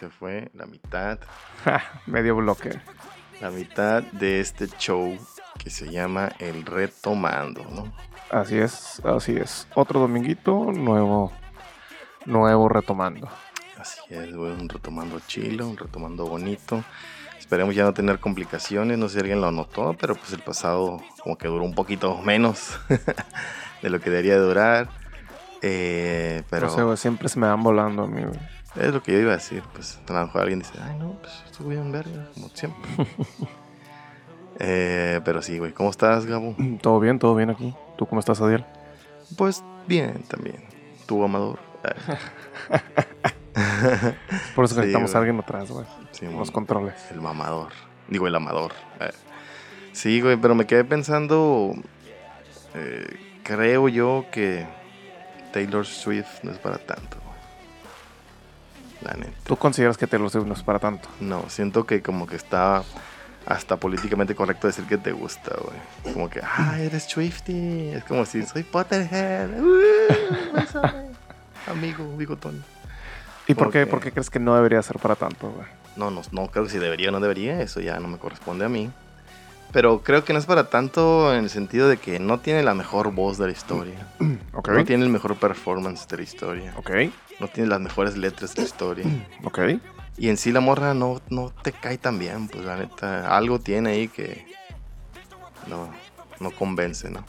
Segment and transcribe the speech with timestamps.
[0.00, 1.18] se fue la mitad,
[2.06, 2.80] Medio bloque.
[3.38, 5.14] la mitad de este show
[5.58, 7.92] que se llama El Retomando, ¿no?
[8.30, 9.68] Así es, así es.
[9.74, 11.32] Otro dominguito, nuevo,
[12.24, 13.28] nuevo retomando.
[13.78, 16.82] Así es, güey, un retomando chilo, un retomando bonito.
[17.38, 21.02] Esperemos ya no tener complicaciones, no sé si alguien lo notó, pero pues el pasado
[21.22, 22.80] como que duró un poquito menos
[23.82, 24.88] de lo que debería durar.
[25.60, 28.59] Eh, pero No sé, güey, siempre se me van volando a mí, güey.
[28.76, 31.12] Es lo que yo iba a decir, pues a lo mejor alguien dice, ay no,
[31.20, 32.90] pues estuve en verga, como siempre.
[34.62, 36.54] Eh, pero sí, güey, ¿cómo estás, Gabo?
[36.82, 37.74] Todo bien, todo bien aquí.
[37.96, 38.62] ¿Tú cómo estás, Adiel?
[39.38, 40.62] Pues bien, también.
[41.06, 41.58] ¿Tu amador?
[44.54, 45.14] Por eso Sí, necesitamos güey.
[45.14, 45.86] a alguien atrás, güey.
[46.12, 46.94] Sí, Los controles.
[47.10, 47.72] El mamador.
[48.08, 48.72] Digo, el amador.
[49.00, 49.10] Eh,
[49.92, 51.72] Sí, güey, pero me quedé pensando.
[52.74, 53.06] eh,
[53.42, 54.66] creo yo que
[55.52, 57.16] Taylor Swift no es para tanto.
[59.02, 59.32] La neta.
[59.44, 61.08] ¿Tú consideras que Taylor Swift no es para tanto?
[61.20, 62.82] No, siento que como que está
[63.46, 66.12] hasta políticamente correcto decir que te gusta, güey.
[66.14, 67.88] Como que, ah, eres Swifty.
[67.94, 69.48] Es como si soy Potterhead.
[69.60, 71.10] Uh, bésame.
[71.66, 72.62] Amigo, bigotón.
[73.46, 73.86] ¿Y por ¿Por qué, qué?
[73.86, 75.66] por qué crees que no debería ser para tanto, güey?
[75.96, 78.64] No, no, no creo que si debería o no debería, eso ya no me corresponde
[78.64, 78.90] a mí.
[79.72, 82.74] Pero creo que no es para tanto en el sentido de que no tiene la
[82.74, 84.06] mejor voz de la historia.
[84.52, 86.74] No tiene el mejor performance de la historia.
[86.76, 86.90] Ok,
[87.38, 89.06] No tiene las mejores letras de la historia.
[89.44, 89.58] ok.
[90.18, 93.34] Y en sí la morra no, no te cae tan bien, pues la neta.
[93.34, 94.46] Algo tiene ahí que
[95.66, 95.88] no,
[96.40, 97.24] no convence, ¿no?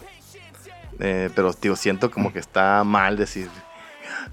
[0.99, 3.49] Eh, pero, tío, siento como que está mal decir,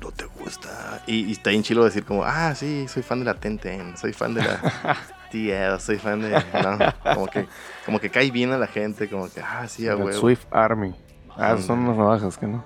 [0.00, 1.02] no te gusta.
[1.06, 4.12] Y, y está bien chilo decir como, ah, sí, soy fan de la Tenten, soy
[4.12, 4.96] fan de la
[5.28, 6.30] TL, soy fan de...
[6.30, 7.46] No, como que,
[7.84, 10.12] como que cae bien a la gente, como que, ah, sí, a huevo.
[10.12, 10.94] Swift Army.
[11.36, 12.64] Ah, son unas navajas, que no?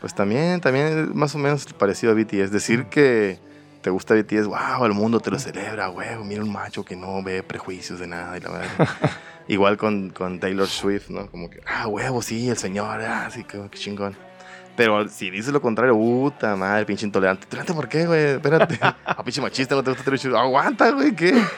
[0.00, 2.50] Pues también, también más o menos parecido a BTS.
[2.50, 3.38] Decir que
[3.82, 7.22] te gusta BTS, wow, el mundo te lo celebra, huevo, mira un macho que no
[7.22, 8.88] ve prejuicios de nada y la verdad.
[9.48, 11.30] Igual con, con Taylor Swift, ¿no?
[11.30, 14.16] Como que, ah, huevo, sí, el señor, ah, sí, qué, qué chingón.
[14.76, 17.44] Pero si dices lo contrario, puta madre, pinche intolerante.
[17.44, 18.24] ¿Intolerante por qué, güey?
[18.34, 18.78] Espérate.
[18.82, 20.34] A pinche machista, no te gusta Swift.
[20.34, 21.42] Aguanta, güey, ¿qué?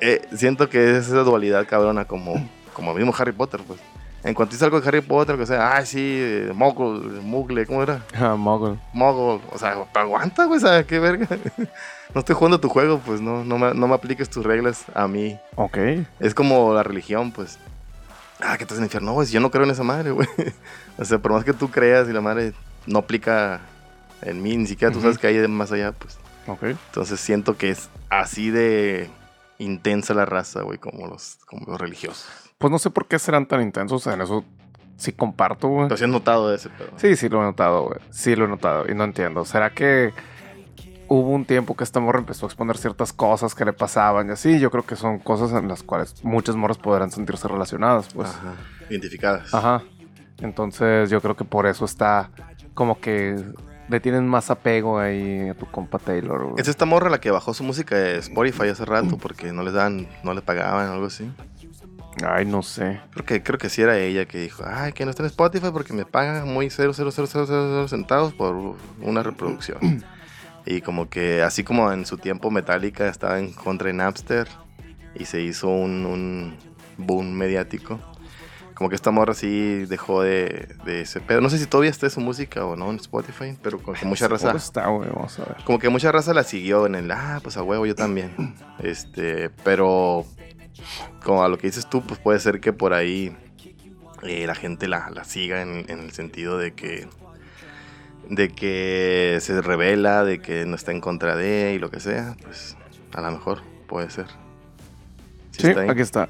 [0.00, 2.34] Eh, siento que es esa dualidad cabrona como,
[2.74, 3.80] como mismo Harry Potter, pues.
[4.24, 7.82] En cuanto dice algo de Harry Potter, que sea, ay, sí, eh, Mogul, Mugle, ¿cómo
[7.82, 8.02] era?
[8.14, 8.78] Ah, Mogul.
[8.92, 11.28] Mogul, o sea, aguanta, güey, ¿sabes qué verga?
[12.14, 15.06] no estoy jugando tu juego, pues no, no, me, no me apliques tus reglas a
[15.08, 15.38] mí.
[15.56, 15.78] Ok.
[16.20, 17.58] Es como la religión, pues.
[18.40, 20.28] Ah, que estás en el infierno, güey, yo no creo en esa madre, güey.
[20.98, 22.52] O sea, por más que tú creas y la madre
[22.86, 23.60] no aplica
[24.22, 26.18] en mí, ni siquiera tú sabes que hay más allá, pues.
[26.46, 26.62] Ok.
[26.64, 29.10] Entonces siento que es así de
[29.58, 32.26] intensa la raza, güey, como los, como los religiosos.
[32.58, 34.06] Pues no sé por qué serán tan intensos.
[34.06, 34.44] En eso
[34.96, 35.88] sí comparto, güey.
[35.88, 36.90] Pero sí has notado ese pedo.
[36.96, 37.98] Sí, sí lo he notado, güey.
[38.10, 39.44] Sí lo he notado y no entiendo.
[39.44, 40.12] ¿Será que
[41.08, 44.32] hubo un tiempo que esta morra empezó a exponer ciertas cosas que le pasaban y
[44.32, 44.58] así?
[44.60, 48.30] Yo creo que son cosas en las cuales muchas morras podrán sentirse relacionadas, pues.
[48.30, 48.54] Ajá.
[48.90, 49.52] Identificadas.
[49.52, 49.82] Ajá.
[50.38, 52.30] Entonces yo creo que por eso está
[52.74, 53.36] como que
[53.88, 56.60] le tienen más apego ahí a tu compa Taylor, güey.
[56.60, 59.74] Es esta morra la que bajó su música de Spotify hace rato porque no les
[59.74, 61.30] dan, no le pagaban o algo así.
[62.26, 63.00] Ay, no sé.
[63.10, 65.68] Creo que, creo que sí era ella que dijo, ay, que no está en Spotify
[65.72, 70.04] porque me pagan muy 0,00000 centavos por una reproducción.
[70.66, 74.48] y como que así como en su tiempo Metallica estaba en contra de Napster
[75.14, 76.56] y se hizo un, un
[76.96, 78.00] boom mediático.
[78.74, 81.40] Como que esta morra sí dejó de, de ese pedo.
[81.40, 84.26] No sé si todavía está su música o no en Spotify, pero con que mucha
[84.26, 84.50] raza...
[84.52, 85.08] Está, güey.
[85.10, 85.56] Vamos a ver.
[85.64, 88.32] Como que mucha raza la siguió en el, ah, pues a huevo, yo también.
[88.82, 90.26] Este, pero
[91.22, 93.34] como a lo que dices tú, pues puede ser que por ahí
[94.24, 97.06] eh, la gente la, la siga en, en el sentido de que
[98.28, 102.36] de que se revela, de que no está en contra de y lo que sea,
[102.42, 102.76] pues
[103.12, 104.26] a lo mejor puede ser.
[105.52, 106.28] Sí, está aquí está.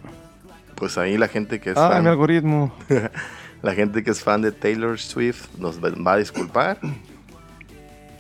[0.77, 2.75] Pues ahí la gente que es Ah, fan, mi algoritmo.
[3.63, 6.79] la gente que es fan de Taylor Swift nos va a disculpar.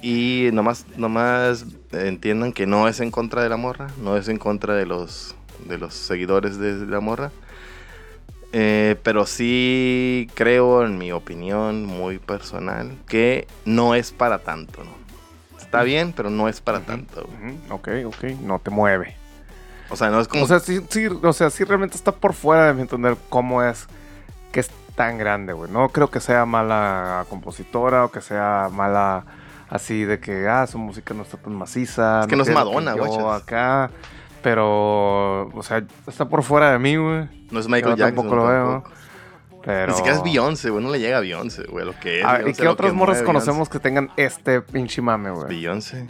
[0.02, 4.36] Y nomás, nomás entiendan que no es en contra de la morra, no es en
[4.38, 5.34] contra de los,
[5.66, 7.30] de los seguidores de la morra.
[8.52, 14.92] Eh, pero sí creo, en mi opinión muy personal, que no es para tanto, ¿no?
[15.58, 17.26] Está bien, pero no es para tanto.
[17.40, 17.54] güey.
[17.54, 18.24] Ujú, Ok, ok.
[18.42, 19.16] No te mueve.
[19.94, 20.42] O sea, no es como...
[20.42, 23.62] O sea, sí, sí, o sea, sí realmente está por fuera de mi entender cómo
[23.62, 23.86] es
[24.50, 25.70] que es tan grande, güey.
[25.70, 29.24] No creo que sea mala compositora o que sea mala
[29.70, 32.22] así de que, ah, su música no está tan maciza.
[32.22, 33.42] Es que no es Madonna, guachas.
[33.42, 33.90] acá.
[34.42, 37.28] Pero, o sea, está por fuera de mí, güey.
[37.52, 38.16] no es Michael yo Jackson.
[38.16, 38.64] tampoco lo veo.
[38.72, 38.90] tampoco.
[39.64, 39.92] Pero...
[39.92, 40.84] Ni siquiera es Beyoncé, güey.
[40.84, 41.86] No le llega a Beyoncé, güey.
[41.86, 42.24] Lo que es.
[42.26, 45.46] A ver, ¿Y qué otras morras conocemos que tengan este pinche mame, güey?
[45.48, 46.08] Beyoncé.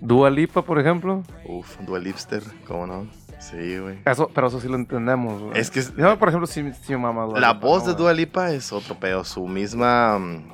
[0.00, 1.22] Dua Lipa, por ejemplo.
[1.46, 3.06] Uf, Dual Lipster, ¿cómo no?
[3.50, 3.98] Sí, güey.
[4.06, 5.60] Eso, pero eso sí lo entendemos, güey.
[5.60, 8.02] Es que Yo, por ejemplo, sí, sí mama Dua La Lipa, voz ¿no, de güey?
[8.02, 9.22] Dua Lipa es otro pedo.
[9.22, 10.52] Su misma mm,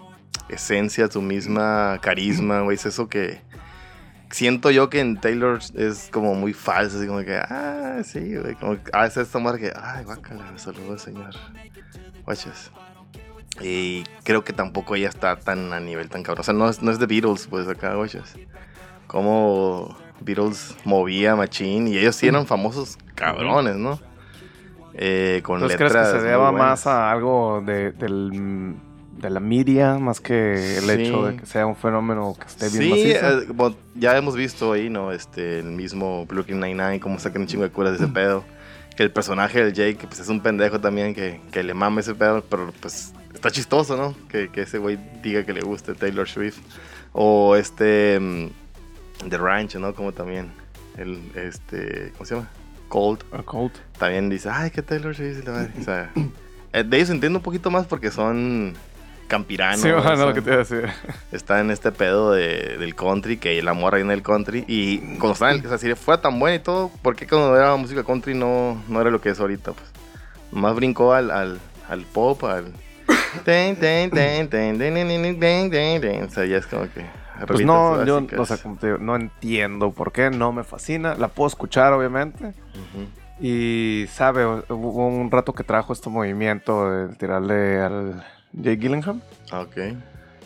[0.49, 2.75] esencia, su misma carisma, güey.
[2.75, 3.43] Es eso que
[4.31, 6.99] siento yo que en Taylor es como muy falso.
[6.99, 8.57] Así como que, ah, sí, güey.
[8.57, 11.35] Como que, ah, es esta mujer que, ay, guácala, saludos, señor.
[12.25, 12.73] Guachas.
[13.61, 16.41] Y creo que tampoco ella está tan a nivel tan cabrón.
[16.41, 18.35] O sea, no es, no es de Beatles, pues acá, guachas.
[19.07, 23.99] Como Beatles movía Machine y ellos sí eran famosos cabrones, ¿no?
[24.94, 28.75] Eh, con Entonces, ¿crees letras que se deba más a algo de, del,
[29.19, 30.90] de la media más que el Sí.
[30.90, 34.72] hecho de que sea un fenómeno que esté bien Sí, eh, bueno, ya hemos visto
[34.72, 35.12] ahí, ¿no?
[35.12, 38.44] Este, el mismo Brooklyn Nine-Nine, cómo sacan un chingo de curas de ese pedo.
[38.96, 42.14] Que el personaje del Jake, pues es un pendejo también, que, que le mama ese
[42.14, 44.14] pedo, pero pues está chistoso, ¿no?
[44.28, 46.58] Que, que ese güey diga que le guste Taylor Swift.
[47.12, 48.46] O este, mm,
[49.28, 49.94] The Ranch, ¿no?
[49.94, 50.50] Como también
[50.96, 52.49] el, este, ¿cómo se llama?
[52.88, 53.22] Cold.
[53.32, 53.72] A Cold.
[53.99, 55.72] También dice, ay, que Taylor Swift y la madre.
[55.78, 56.11] O sea,
[56.72, 58.75] de ellos entiendo un poquito más porque son
[59.28, 59.81] campiranos.
[59.81, 60.88] Sí, no, no, lo que te iba a decir.
[61.32, 64.64] Está en este pedo de, del country, que la morra viene del country.
[64.67, 67.76] Y cuando estaba o sea, si fue tan buena y todo, ¿por qué cuando era
[67.76, 69.72] música country no, no era lo que es ahorita?
[69.72, 69.88] Pues
[70.50, 72.72] más brincó al, al, al pop, al.
[76.22, 77.05] O sea, ya es como que.
[77.47, 78.41] Pues no, yo básicas.
[78.41, 81.15] o sea, como te digo, no entiendo por qué, no me fascina.
[81.15, 82.53] La puedo escuchar, obviamente.
[83.41, 88.25] Y sabe, hubo un rato que trajo este movimiento de tirarle al
[88.63, 89.21] Jay Gillingham.
[89.51, 89.77] Ah, Ok.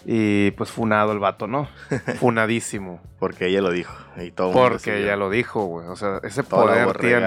[0.07, 1.67] Y pues funado el vato, ¿no?
[2.21, 3.01] Funadísimo.
[3.19, 3.95] Porque ella lo dijo.
[4.23, 5.87] Y todo Porque ella lo dijo, güey.
[5.89, 7.27] O sea, ese poder tiene.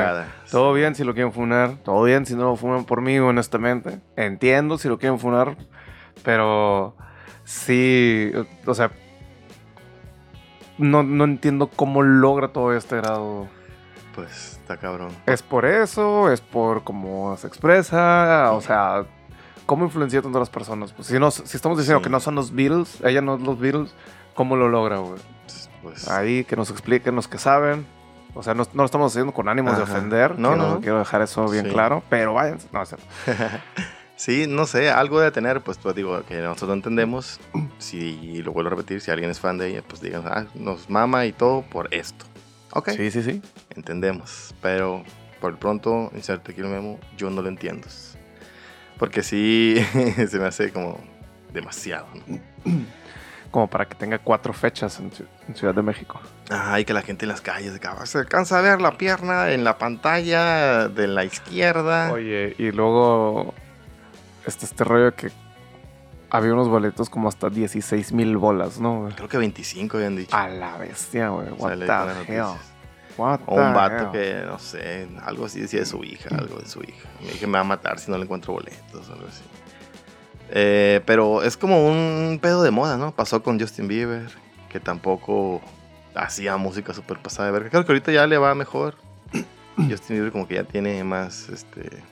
[0.52, 4.00] Todo bien si lo quieren funar, todo bien si no lo funan por mí, honestamente.
[4.16, 5.58] Entiendo si lo quieren funar,
[6.24, 6.96] pero
[7.46, 8.31] sí,
[8.68, 8.92] o sea,
[10.77, 13.47] no, no entiendo cómo logra todo este grado.
[14.15, 15.09] Pues está cabrón.
[15.25, 16.31] ¿Es por eso?
[16.31, 18.51] ¿Es por cómo se expresa?
[18.53, 19.06] O sea,
[19.65, 20.91] ¿cómo influencia tanto a las personas?
[20.94, 22.03] Pues si, no, si estamos diciendo Sí.
[22.06, 23.94] que no son los Beatles, ella no es los Beatles,
[24.33, 25.19] ¿cómo lo logra, güey?
[25.83, 27.85] Pues, Ahí que nos expliquen los que saben.
[28.33, 29.94] O sea, no, no lo estamos haciendo con ánimos de Ajá.
[29.94, 30.38] ofender.
[30.38, 30.80] No, no, no.
[30.80, 31.71] quiero dejar eso bien Sí.
[31.71, 32.03] claro.
[32.09, 32.68] Pero váyanse.
[32.71, 33.06] No, es cierto.
[34.18, 37.40] Sí, no sé, algo de tener, pues, pues digo, que nosotros no entendemos.
[37.78, 40.46] Si, y lo vuelvo a repetir, si alguien es fan de ella, pues digan, ah,
[40.56, 42.25] nos mama y todo por esto.
[42.74, 43.42] Ok, Sí, sí, sí.
[43.75, 44.54] entendemos.
[44.62, 45.04] Pero
[45.40, 47.88] por el pronto, inserte aquí el memo, yo no lo entiendo.
[48.98, 49.75] Porque sí,
[50.30, 51.00] se me hace como
[51.54, 52.08] demasiado.
[52.25, 52.40] ¿no?
[53.52, 56.19] Como para que tenga cuatro fechas en, Ci- en Ciudad de México.
[56.50, 59.64] Ay, que la gente en las calles, "Ah, se alcanza a ver la pierna en
[59.64, 62.12] la pantalla de la izquierda.
[62.12, 63.54] Oye, y luego
[64.47, 65.31] este, este rollo que
[66.29, 69.01] había unos boletos como hasta 16 mil bolas, ¿no?
[69.01, 69.13] güey?
[69.13, 70.35] Creo que 25 habían dicho.
[70.35, 71.49] A la bestia, güey.
[71.57, 72.57] What the hell?
[73.17, 74.11] What O un vato hell?
[74.11, 77.09] que, no sé, algo así decía de su hija, algo de su hija.
[77.21, 79.44] Me dije, me va a matar si no le encuentro boletos, algo así.
[80.49, 83.13] Eh, pero es como un pedo de moda, ¿no?
[83.13, 84.29] Pasó con Justin Bieber,
[84.69, 85.61] que tampoco
[86.15, 87.69] hacía música súper pasada de verga.
[87.69, 88.95] Creo que ahorita ya le va mejor.
[89.77, 92.03] Justin Bieber como que ya tiene más, este,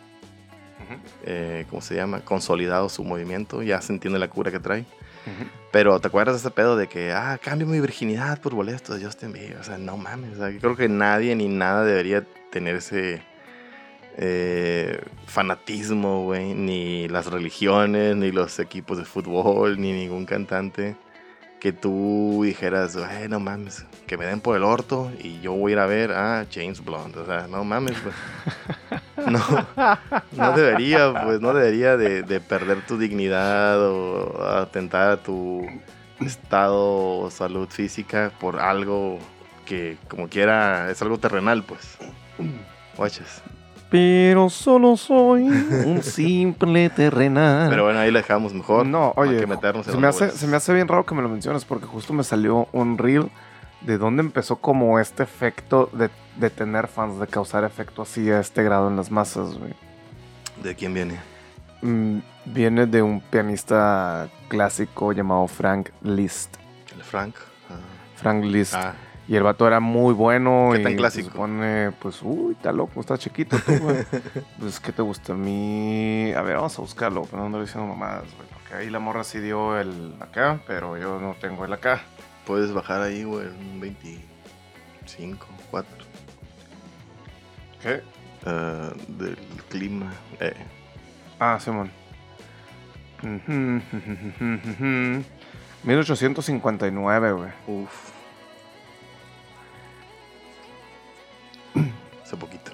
[0.89, 2.21] Ujú, eh, ¿cómo se llama?
[2.21, 4.81] Consolidado su movimiento, ya se entiende la cura que trae.
[4.81, 5.49] ujú.
[5.71, 9.06] Pero ¿te acuerdas de ese pedo de que, ah, cambio mi virginidad por boletos de
[9.06, 9.57] Justin Bieber?
[9.57, 10.33] O sea, no mames.
[10.33, 13.21] O sea, yo creo que nadie ni nada debería tener ese
[14.18, 16.54] eh, fanatismo, güey.
[16.54, 20.95] Ni las religiones, ni los equipos de fútbol, ni ningún cantante.
[21.59, 25.71] Que tú dijeras, "Güey, no mames, que me den por el orto y yo voy
[25.71, 27.18] a ir a ver a James Blunt.
[27.18, 28.13] O sea, no mames, güey.
[29.25, 29.39] No,
[30.31, 35.65] no debería, pues, no debería de, de perder tu dignidad o atentar a tu
[36.19, 39.19] estado o salud física por algo
[39.65, 41.97] que, como quiera, es algo terrenal, pues.
[42.95, 43.41] Guachas.
[43.89, 47.69] Pero solo soy un simple terrenal.
[47.69, 48.85] Pero bueno, ahí la dejamos mejor.
[48.85, 51.21] No, oye, que meternos en se me, hace, se me hace bien raro que me
[51.21, 53.29] lo menciones porque justo me salió un reel
[53.85, 58.39] de dónde empezó como este efecto de, de tener fans, de causar efecto así a
[58.39, 59.73] este grado en las masas, güey.
[60.63, 61.19] ¿De quién viene?
[61.81, 66.56] Mm, viene de un pianista clásico llamado Frank Liszt.
[66.95, 67.35] ¿El Frank?
[68.15, 68.73] Frank Liszt.
[68.75, 68.95] Ah,
[69.27, 70.69] Y el vato era muy bueno.
[70.73, 71.30] ¿Qué y tan se clásico?
[71.31, 74.06] supone, pues, uy, está loco, está chiquito tú, güey.
[74.59, 76.31] pues, ¿qué te gusta a mí?
[76.33, 78.47] A ver, vamos a buscarlo, pero no ando diciendo mamadas, güey.
[78.54, 82.01] Porque ahí la morra sí dio el acá, pero yo no tengo el acá
[82.45, 85.92] puedes bajar ahí, güey, un 25, 4.
[87.81, 88.02] ¿Qué?
[88.45, 89.37] Ah, del
[89.69, 90.14] clima.
[90.40, 90.54] Eh.
[91.40, 91.92] Ah, Simón.
[95.83, 97.52] 1859, güey.
[97.68, 98.11] Uf.
[102.23, 102.71] Hace poquito.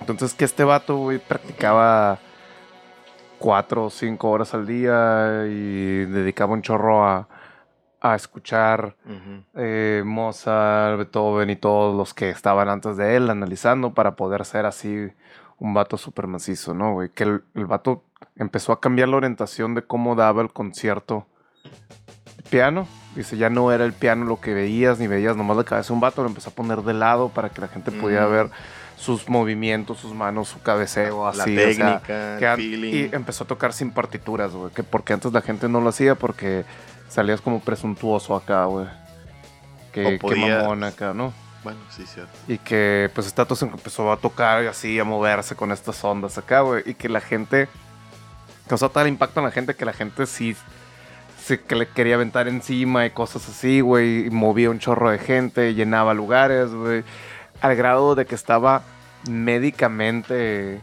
[0.00, 2.18] Entonces, que este vato, güey, practicaba
[3.38, 7.28] cuatro o cinco horas al día y dedicaba un chorro a,
[8.00, 8.96] a escuchar
[9.54, 14.66] eh, Mozart, Beethoven y todos los que estaban antes de él, analizando para poder ser
[14.66, 15.08] así
[15.58, 17.10] un vato súper macizo, ¿no, güey?
[17.10, 18.02] Que el, el vato
[18.36, 21.26] empezó a cambiar la orientación de cómo daba el concierto
[22.50, 22.86] piano.
[23.14, 25.94] Dice, ya no era el piano lo que veías, ni veías nomás la cabeza de
[25.94, 28.50] un vato, lo empezó a poner de lado para que la gente pudiera ver
[28.96, 31.56] sus movimientos, sus manos, su cabeceo, La así.
[31.56, 32.00] o sea, técnica,
[32.38, 32.92] que el an- feeling.
[32.94, 34.70] y empezó a tocar sin partituras, güey.
[34.72, 36.64] Que porque antes la gente no lo hacía porque
[37.10, 38.86] salías como presuntuoso acá, güey.
[39.92, 41.34] Que, que mamón acá, ¿no?
[41.62, 42.32] Bueno, sí, cierto.
[42.48, 46.60] Y que pues Status empezó a tocar y así, a moverse con estas ondas acá,
[46.60, 46.82] güey.
[46.86, 47.68] Y que la gente
[48.66, 50.56] causó tal impacto en la gente que la gente sí
[51.42, 54.26] se que le quería aventar encima y cosas así, güey.
[54.26, 57.04] Y movía un chorro de gente, llenaba lugares, güey.
[57.60, 58.82] Al grado de que estaba
[59.28, 60.80] médicamente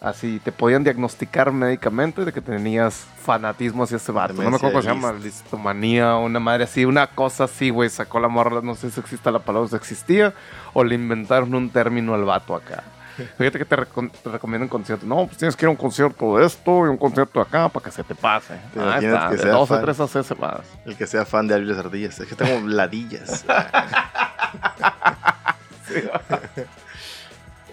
[0.00, 4.34] así, te podían diagnosticar médicamente de que tenías fanatismo hacia ese vato.
[4.34, 7.88] No me acuerdo cómo se llama, listomanía, una madre así, una cosa así, güey.
[7.90, 10.32] Sacó la morra, no sé si existe la palabra, si existía,
[10.72, 12.82] o le inventaron un término al vato acá.
[13.36, 15.04] Fíjate que te, recom- te recomiendo un concierto.
[15.04, 17.68] No, pues tienes que ir a un concierto de esto y un concierto de acá
[17.68, 18.54] para que se te pase.
[18.78, 19.80] Ah, está, que de sea dos fan.
[19.82, 19.98] tres
[20.38, 20.60] más.
[20.86, 22.20] El que sea fan de Abril las Ardillas.
[22.20, 23.44] Es que tengo ladillas.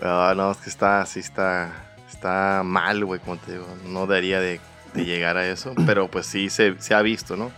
[0.02, 1.72] Ah, no, es que está, sí está,
[2.10, 3.68] está mal, güey, como te digo.
[3.88, 4.60] No debería de,
[4.94, 7.52] de llegar a eso, pero pues sí se, se ha visto, ¿no?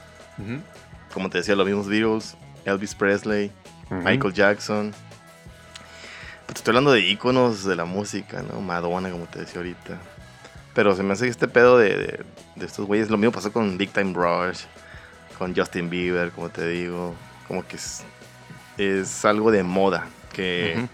[1.13, 3.51] Como te decía, los mismos Beatles, Elvis Presley.
[3.89, 4.91] Michael Jackson.
[6.45, 8.61] Pues te estoy hablando de íconos de la música, ¿no?
[8.61, 9.97] Madonna, como te decía ahorita.
[10.73, 12.25] Pero se me hace que este pedo de, de,
[12.55, 14.61] de estos güeyes, lo mismo pasó con Big Time Rush,
[15.37, 17.15] con Justin Bieber, como te digo.
[17.47, 18.03] Como que es,
[18.77, 20.87] es algo de moda, que.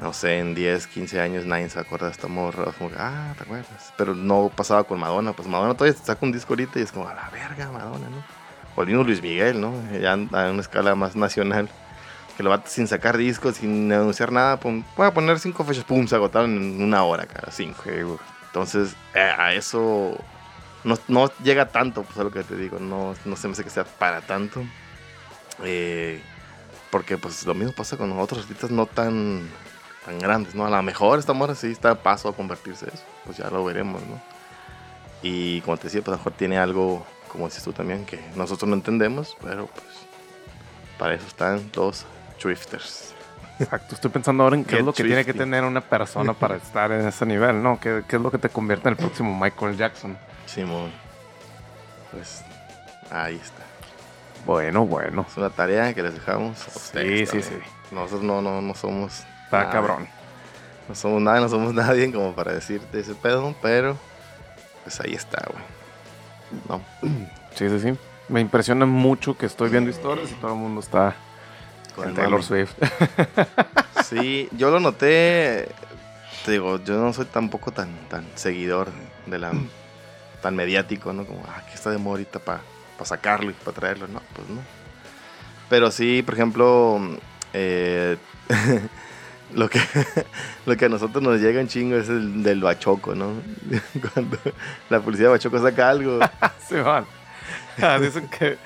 [0.00, 2.72] No sé, en 10, 15 años nadie se acuerda de esta morra.
[2.72, 3.92] Como ah, ¿te acuerdas?
[3.96, 5.32] Pero no pasaba con Madonna.
[5.32, 8.24] Pues Madonna todavía saca un disco ahorita y es como, a la verga, Madonna, ¿no?
[8.74, 9.74] O el mismo Luis Miguel, ¿no?
[10.00, 11.68] Ya a una escala más nacional.
[12.36, 14.58] Que lo va sin sacar discos, sin anunciar nada.
[14.58, 17.82] Pum, voy a poner cinco fechas, pum, se agotaron en una hora, cara, cinco.
[18.46, 20.18] Entonces, eh, a eso
[20.84, 22.78] no, no llega tanto, pues a lo que te digo.
[22.78, 24.64] No, no se me hace que sea para tanto.
[25.62, 26.22] Eh,
[26.90, 29.48] porque pues lo mismo pasa con otros artistas no tan,
[30.04, 30.66] tan grandes, ¿no?
[30.66, 33.04] A lo mejor esta morra sí está a paso a convertirse en eso.
[33.24, 34.20] Pues ya lo veremos, ¿no?
[35.22, 38.20] Y como te decía, pues a lo mejor tiene algo, como dices tú también, que
[38.34, 39.86] nosotros no entendemos, pero pues
[40.98, 42.04] para eso están los
[42.42, 43.14] drifters.
[43.58, 46.56] Exacto, estoy pensando ahora en qué es lo que tiene que tener una persona para
[46.64, 47.78] estar en ese nivel, ¿no?
[47.78, 50.18] ¿Qué, qué es lo que te convierte en el próximo Michael Jackson?
[50.46, 50.90] Simón.
[52.10, 52.42] Pues
[53.10, 53.62] ahí está.
[54.44, 55.24] Bueno, bueno.
[55.28, 57.30] Es una tarea que les dejamos a ustedes.
[57.30, 57.62] sí, también.
[57.90, 59.24] Nosotros no, no, no somos.
[59.58, 60.08] Está cabrón.
[60.88, 63.98] No somos nada, no somos nadie como para decirte ese pedo, pero
[64.82, 65.64] pues ahí está, güey.
[66.68, 66.82] No.
[67.54, 67.92] Sí, sí, sí.
[68.30, 71.14] Me impresiona mucho que estoy viendo historias y todo el mundo está
[71.94, 72.42] Con el Taylor.
[72.42, 72.72] Swift.
[74.04, 75.68] Sí, yo lo noté.
[76.46, 78.88] Te digo, yo no soy tampoco tan, tan seguidor
[79.26, 79.52] de la.
[80.40, 81.26] tan mediático, ¿no?
[81.26, 82.60] Como, ah, que está de moda ahorita para
[83.04, 84.08] sacarlo y para traerlo.
[84.08, 84.60] No, pues no.
[85.68, 87.00] Pero sí, por ejemplo,
[87.52, 88.16] eh,
[89.54, 89.80] lo, que,
[90.66, 93.32] lo que a nosotros nos llega un chingo es el del bachoco, ¿no?
[94.14, 94.38] Cuando
[94.90, 96.18] la policía de bachoco saca algo.
[96.68, 97.04] sí, van.
[97.80, 98.58] Ah, dicen que.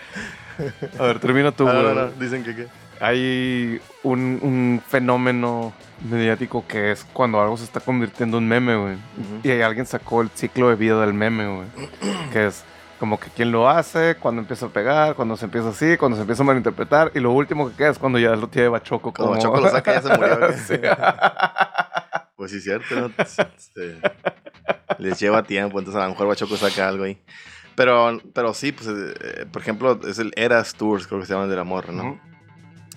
[0.98, 1.94] A ver, termina tú, Ah, no, güey.
[1.94, 2.66] no, dicen que qué.
[2.98, 5.74] Hay un, un fenómeno
[6.10, 8.94] mediático que es cuando algo se está convirtiendo en meme, güey.
[8.94, 9.40] Ujú.
[9.44, 11.66] Y alguien sacó el ciclo de vida del meme, güey.
[12.32, 12.64] que es
[12.98, 16.22] como que quién lo hace, cuando empieza a pegar, cuando se empieza así, cuando se
[16.22, 17.12] empieza a malinterpretar.
[17.14, 19.30] Y lo último que queda es cuando ya lo tiene Bachoco Como.
[19.30, 20.38] Bachoco lo saca, ya se murió.
[20.66, 20.74] Sí.
[22.36, 23.10] Pues sí, cierto, ¿no?
[23.18, 23.98] Este,
[24.98, 27.18] les lleva tiempo, entonces a lo mejor Bachoco saca algo ahí.
[27.74, 31.44] Pero, pero sí, pues, eh, por ejemplo, es el Eras Tours, creo que se llama
[31.44, 32.04] el de la morra, ¿no?
[32.10, 32.18] Ujú.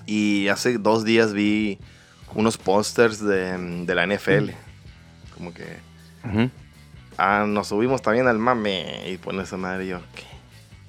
[0.06, 1.80] Y hace dos días vi
[2.34, 4.52] unos pósters de, de la NFL.
[5.36, 5.78] Como que,
[6.26, 6.50] Ujú.
[7.20, 9.10] Ah, nos subimos también al mame.
[9.10, 10.24] Y pone esa madre y yo, ¿qué?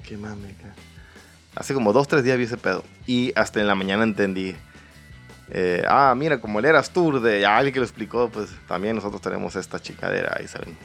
[0.09, 0.49] ¿Qué mame?
[0.59, 0.75] acá?
[1.57, 2.85] Hace como dos, tres días vi ese pedo.
[3.07, 4.55] Y hasta en la mañana entendí.
[5.51, 9.21] eh, ah, mira, como el Eras Tour de alguien que lo explicó, pues también nosotros
[9.21, 10.37] tenemos esta chicadera.
[10.39, 10.77] Ahí salen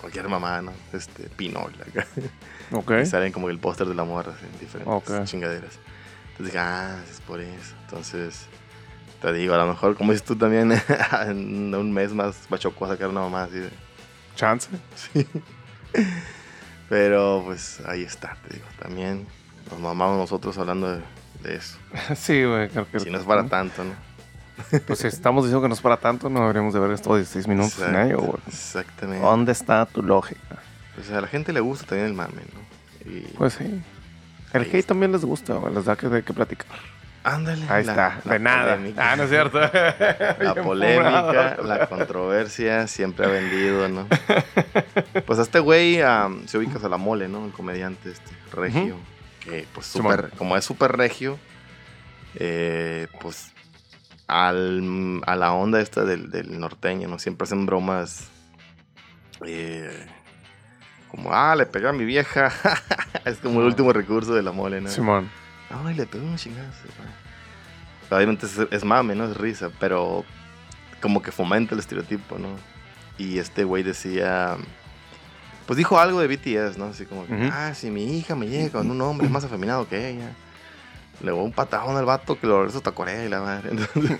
[0.00, 0.72] cualquier mamá, ¿no?
[0.92, 1.72] Este, Pinol.
[1.86, 2.06] acá.
[2.72, 2.92] Ok.
[3.02, 5.24] Y salen como el póster de la morra en diferentes Ok.
[5.24, 5.78] chingaderas.
[6.30, 7.74] Entonces dije, ah, es por eso.
[7.84, 8.46] Entonces,
[9.20, 10.72] te digo, a lo mejor, como dices tú también,
[11.26, 13.70] en un mes más Bachoco a sacar una mamá así de.
[14.38, 14.68] Chance.
[15.12, 15.26] Sí.
[16.88, 18.66] Pero pues ahí está, te digo.
[18.80, 19.26] También
[19.70, 21.02] nos mamamos nosotros hablando de,
[21.42, 21.76] de eso.
[22.16, 22.68] sí, güey.
[22.68, 23.92] creo que- Si no es para tanto, ¿no?
[24.86, 27.46] Pues si estamos diciendo que no es para tanto, no deberíamos de ver esto 16
[27.46, 28.38] minutos en ello, güey.
[28.48, 29.24] Exactamente.
[29.24, 30.58] ¿Dónde está tu lógica?
[30.96, 33.10] Pues a la gente le gusta también el mame, ¿no?
[33.10, 33.20] Y...
[33.36, 33.80] Pues sí.
[34.52, 35.72] El hate también les gusta, güey.
[35.74, 36.66] Les da que, de qué platicar.
[37.24, 37.62] Ándale.
[37.68, 38.20] Ahí la- está.
[38.24, 38.74] la de nada.
[38.76, 39.12] polémica.
[39.12, 39.60] Ah, no es cierto.
[40.40, 44.06] La polémica, la controversia siempre ha vendido, ¿no?
[45.26, 46.00] Pues a este güey
[46.46, 47.44] se ubicas a la mole, ¿no?
[47.44, 48.96] El comediante este, regio.
[49.40, 51.38] Que pues súper, como es súper regio,
[52.36, 53.52] eh, pues
[54.26, 57.18] al- a la onda esta del, del norteño, ¿no?
[57.18, 58.28] Siempre hacen bromas
[59.46, 60.06] eh,
[61.10, 62.52] como, ah, le pegué a mi vieja.
[63.24, 64.88] es como el último recurso de la mole, ¿no?
[64.88, 65.30] Simón.
[65.70, 66.88] Ay, le pegó un chingazo.
[68.10, 69.24] Obviamente es, es mame, ¿no?
[69.24, 70.24] Es risa, pero
[71.00, 72.48] como que fomenta el estereotipo, ¿no?
[73.18, 74.56] Y este güey decía.
[75.66, 76.86] Pues dijo algo de BTS, ¿no?
[76.86, 80.08] Así como, que, ah, si mi hija me llega con un hombre más afeminado que
[80.08, 80.32] ella.
[81.20, 83.70] Le voy un patadón al vato que lo regreso hasta Corea y la madre.
[83.72, 84.18] Entonces,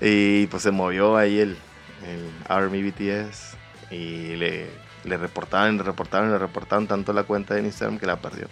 [0.00, 1.56] y pues se movió ahí el,
[2.04, 3.56] el Army BTS.
[3.92, 4.68] Y le,
[5.04, 8.48] le reportaron, le reportaron, le reportaron tanto la cuenta de Instagram que la perdió.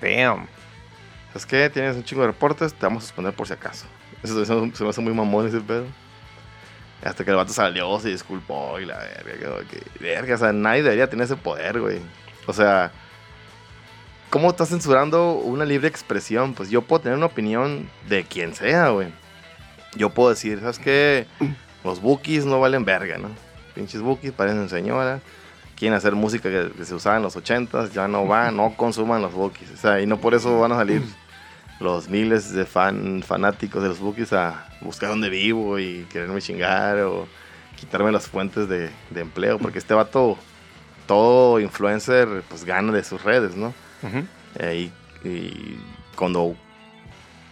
[0.00, 0.48] Damn.
[1.32, 1.70] ¿Sabes qué?
[1.70, 3.86] Tienes un chingo de reportes, te vamos a suspender por si acaso.
[4.22, 5.84] Eso se, me- hace muy mamón ese pedo.
[7.04, 10.82] Hasta que el vato salió, se disculpó y la verga, que, verga, o sea, nadie
[10.82, 11.98] debería tener ese poder, güey.
[12.46, 12.92] O sea,
[14.28, 16.52] ¿cómo estás censurando una libre expresión?
[16.54, 19.08] Pues yo puedo tener una opinión de quien sea, güey.
[19.94, 21.26] Yo puedo decir, ¿sabes qué?
[21.84, 23.28] Los bookies no valen verga, ¿no?
[23.74, 25.22] Pinches bookies parecen señoras.
[25.80, 29.20] Quieren hacer música que, que se usaba en los 80s, ya no va, no consuman
[29.20, 29.72] los bookies.
[29.72, 31.02] O sea, y no por eso van a salir
[31.80, 37.00] los miles de fan, fanáticos de los bookies a buscar dónde vivo y quererme chingar
[37.00, 37.26] o
[37.76, 39.58] quitarme las fuentes de, de empleo.
[39.58, 40.36] Porque este vato,
[41.06, 43.74] todo influencer, pues gana de sus redes, ¿no?
[44.02, 44.24] Ujú.
[44.58, 44.90] Eh,
[45.24, 45.80] y, y
[46.14, 46.54] cuando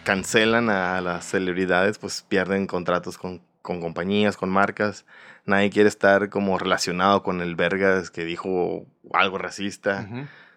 [0.04, 5.04] cancelan a las celebridades, pues pierden contratos con, con compañías, con marcas.
[5.48, 8.84] Nadie quiere estar como relacionado con el Vergas que dijo
[9.14, 10.06] algo racista,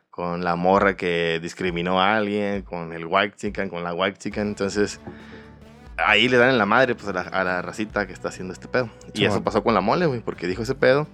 [0.09, 4.49] con la morra que discriminó a alguien, con el white chicken, con la white chicken.
[4.49, 4.99] Entonces,
[5.97, 8.53] ahí le dan en la madre pues, a, la, a la racita que está haciendo
[8.53, 8.89] este pedo.
[9.13, 11.07] Y eso pasó con la mole, güey, porque dijo ese pedo.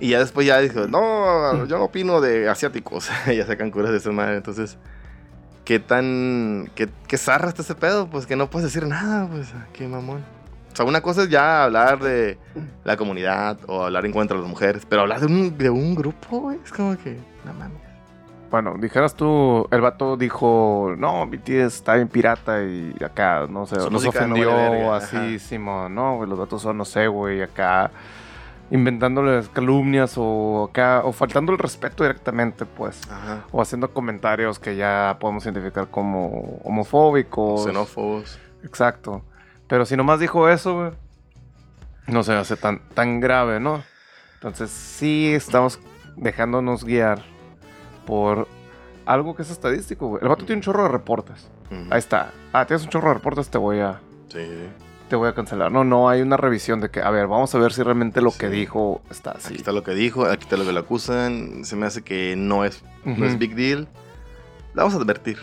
[0.00, 3.10] Y ya después ya dijo, no, yo no opino de asiáticos.
[3.26, 4.36] ya sacan curas de esa madre.
[4.36, 4.76] Entonces,
[5.64, 6.68] ¿qué tan.
[6.74, 8.10] ¿Qué, qué zarra está ese pedo?
[8.10, 10.24] Pues que no puedes decir nada, pues, qué mamón.
[10.74, 12.36] O sea, una cosa es ya hablar de
[12.82, 15.94] la comunidad o hablar en contra de las mujeres, pero hablar de un, de un
[15.94, 17.78] grupo, güey, es como que, no mames.
[18.50, 23.78] Bueno, dijeras tú, el vato dijo, no, BTS está bien pirata y acá, no sé,
[23.78, 25.38] Su nos no ofendió vale verga, así.
[25.38, 27.92] Simón, no, güey, los vatos son, no sé, güey, acá
[28.72, 33.44] inventándoles calumnias o acá, o faltando el respeto directamente, pues, Ajá.
[33.52, 37.62] o haciendo comentarios que ya podemos identificar como homofóbicos.
[37.64, 38.40] Xenófobos.
[38.64, 39.22] Exacto.
[39.66, 40.90] Pero si nomás dijo eso, güey,
[42.06, 43.82] no se hace tan, tan grave, ¿no?
[44.34, 45.80] Entonces sí estamos
[46.16, 47.22] dejándonos guiar
[48.06, 48.46] por
[49.06, 50.22] algo que es estadístico, güey.
[50.22, 51.48] El vato tiene un chorro de reportes.
[51.90, 52.32] Ahí está.
[52.52, 54.46] Ah, tienes un chorro de reportes, te voy a, Sí,
[55.08, 55.72] te voy a cancelar.
[55.72, 58.32] No, no, hay una revisión de que, a ver, vamos a ver si realmente lo
[58.32, 59.48] que dijo está así.
[59.48, 61.64] Aquí está lo que dijo, aquí está lo que lo acusan.
[61.64, 63.88] Se me hace que no es, no es big deal.
[64.74, 65.38] La vamos a advertir.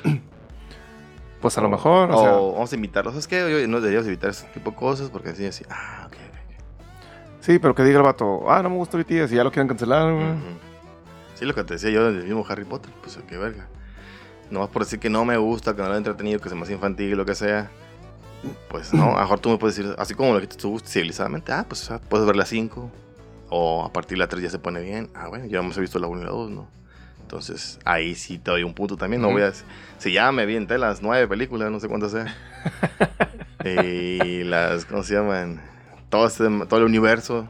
[1.41, 3.15] Pues a lo mejor, o, O sea, vamos a invitarlos.
[3.15, 5.65] Es que oye, no deberíamos evitar ese tipo de cosas porque así, así.
[5.69, 6.63] Ah, ok, ok.
[7.39, 9.67] sí, pero que diga el vato, ah, no me gusta BTS y ya lo quieren
[9.67, 10.35] cancelar, güey.
[11.35, 13.67] Sí, lo que te decía yo del mismo Harry Potter, pues qué verga.
[14.51, 16.55] No vas por decir que no me gusta, que no lo he entretenido, que se
[16.55, 17.71] me hace infantil, lo que sea.
[18.69, 21.51] Pues no, a lo mejor tú me puedes decir, así como lo que tú civilizadamente,
[21.51, 22.91] ah, pues o sea, puedes ver la 5.
[23.49, 25.09] O a partir de la 3 ya se pone bien.
[25.15, 26.67] Ah, bueno, ya hemos visto la 1 y la 2, ¿no?
[27.31, 29.21] Entonces, ahí sí te doy un punto también.
[29.21, 29.53] No voy a.
[29.99, 32.35] Si ya me vi en las nueve películas, no sé cuántas sea.
[33.63, 35.61] y las, ¿cómo se llaman?
[36.09, 37.47] Todo, este, todo el universo.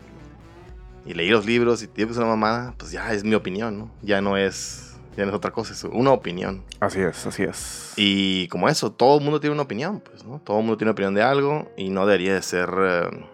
[1.03, 3.91] Y leí los libros y es una mamada, pues ya es mi opinión, ¿no?
[4.03, 6.63] Ya no es, ya no es otra cosa, es una opinión.
[6.79, 7.93] Así es, así es.
[7.95, 10.39] Y como eso, todo el mundo tiene una opinión, pues, ¿no?
[10.41, 13.25] Todo el mundo tiene opinión de algo y no debería de ser eh,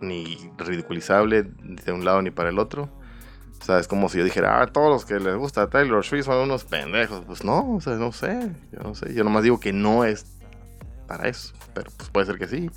[0.00, 2.99] ni ridiculizable de un lado ni para el otro.
[3.60, 6.24] O sea, es como si yo dijera, ah, todos los que les gusta Taylor Swift
[6.24, 7.22] son unos pendejos.
[7.26, 9.12] Pues no, o sea, no sé, yo no sé.
[9.12, 10.24] Yo nomás digo que no es
[11.06, 12.70] para eso, pero pues puede ser que sí.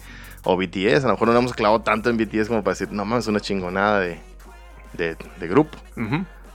[0.44, 3.06] O BTS, a lo mejor no hemos clavado tanto en BTS como para decir, no
[3.06, 4.20] mames, es una chingonada de,
[4.94, 5.78] de, de grupo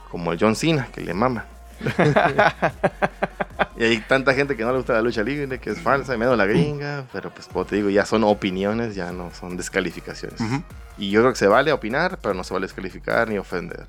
[0.09, 1.45] como el John Cena, que le mama.
[3.77, 6.17] y hay tanta gente que no le gusta la lucha libre, que es falsa, y
[6.17, 10.41] menos la gringa, pero pues como te digo, ya son opiniones, ya no son descalificaciones.
[10.41, 10.61] Ujú.
[10.97, 13.85] Y yo creo que se vale opinar, pero no se vale descalificar ni ofender.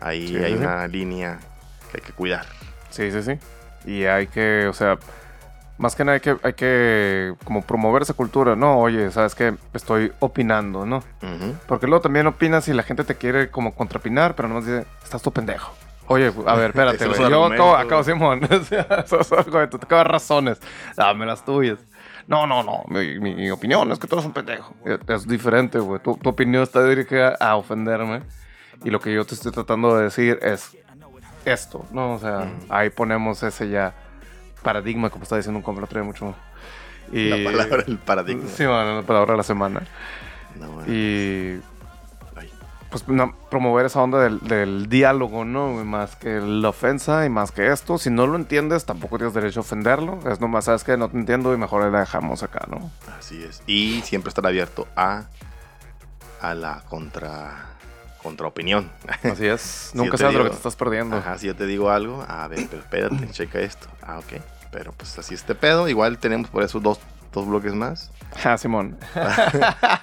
[0.00, 0.58] Ahí Sí, hay sí.
[0.58, 1.38] una línea
[1.90, 2.46] que hay que cuidar.
[2.90, 3.38] Sí, sí, sí.
[3.84, 4.98] Y hay que, o sea,
[5.78, 8.78] Más que nada hay que, hay que como promover esa cultura, ¿no?
[8.80, 9.54] Oye, ¿sabes qué?
[9.72, 10.98] Estoy opinando, ¿no?
[11.22, 11.54] Ujú.
[11.66, 15.22] Porque luego también opinas y la gente te quiere como contrapinar, pero nomás dice, estás
[15.22, 15.72] tu pendejo.
[16.08, 17.30] Oye, a ver, espérate, güey.
[17.30, 18.40] Yo acabo, acabo Simón.
[18.50, 20.60] Eso es algo de- te acabas razones.
[20.96, 21.78] Dame las tuyas.
[22.26, 22.84] No, no, no.
[22.88, 24.74] Mi, mi opinión es que tú eres un pendejo.
[24.84, 25.98] Es, es diferente, güey.
[26.02, 28.20] Tu, tu opinión está dirigida a ofenderme.
[28.84, 30.76] Y lo que yo te estoy tratando de decir es
[31.44, 32.14] esto, ¿no?
[32.14, 33.94] O sea, ahí ponemos ese ya
[34.62, 36.34] paradigma, como está diciendo un compa el otro día mucho.
[37.12, 38.48] Y, La palabra, el paradigma.
[38.48, 39.82] Sí, bueno, la palabra de la semana.
[40.58, 40.92] No, bueno.
[40.92, 41.60] Y
[42.90, 45.72] pues no, promover esa onda del, del diálogo, ¿no?
[45.84, 47.98] Más que la ofensa y más que esto.
[47.98, 50.18] Si no lo entiendes, tampoco tienes derecho a ofenderlo.
[50.28, 52.90] Es nomás, sabes que no te entiendo y mejor la dejamos acá, ¿no?
[53.16, 53.62] Así es.
[53.66, 55.26] Y siempre estar abierto a,
[56.40, 57.69] a la contra,
[58.22, 58.90] contraopinión.
[59.22, 59.90] Así es.
[59.94, 61.16] Nunca sabes lo que te estás perdiendo.
[61.16, 63.88] Ajá, si yo te digo algo, a ver, pero espérate, checa esto.
[64.02, 64.40] Ah, ok.
[64.70, 65.88] Pero pues así este pedo.
[65.88, 67.00] Igual tenemos por eso dos,
[67.32, 68.10] dos bloques más.
[68.44, 68.96] Ah, Simón.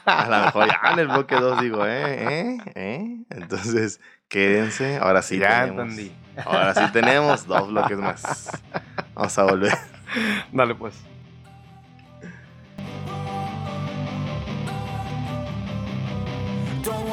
[0.06, 1.94] A lo mejor ya en el bloque 2 digo, ¿eh?
[1.96, 2.58] ¿eh?
[2.76, 3.18] ¿eh?
[3.30, 4.98] Entonces, quédense.
[4.98, 5.94] Ahora sí ya tenemos.
[5.94, 6.12] entendí.
[6.44, 8.50] Ahora sí tenemos dos bloques más.
[9.16, 9.78] Vamos a volver.
[10.52, 10.94] Dale, pues.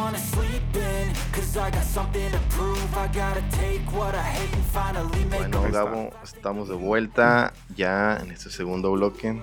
[0.04, 2.78] Wanna sleep in, cause I got something to prove.
[2.94, 5.72] I gotta take what I hate and finally make Bueno.
[5.72, 9.40] Gabo, estamos de vuelta ya en este segundo bloque.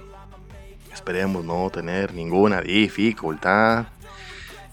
[0.93, 3.85] Esperemos no tener ninguna dificultad.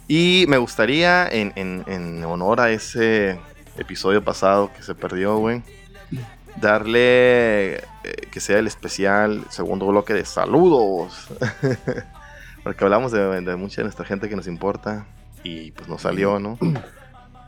[0.09, 3.39] Y me gustaría, en, en- en honor a ese
[3.79, 5.63] episodio pasado que se perdió, güey,
[6.57, 7.81] darle eh,
[8.31, 11.29] que sea el especial segundo bloque de saludos.
[12.63, 15.07] Porque hablamos de, de mucha de nuestra gente que nos importa
[15.67, 16.59] y pues nos salió, ¿no?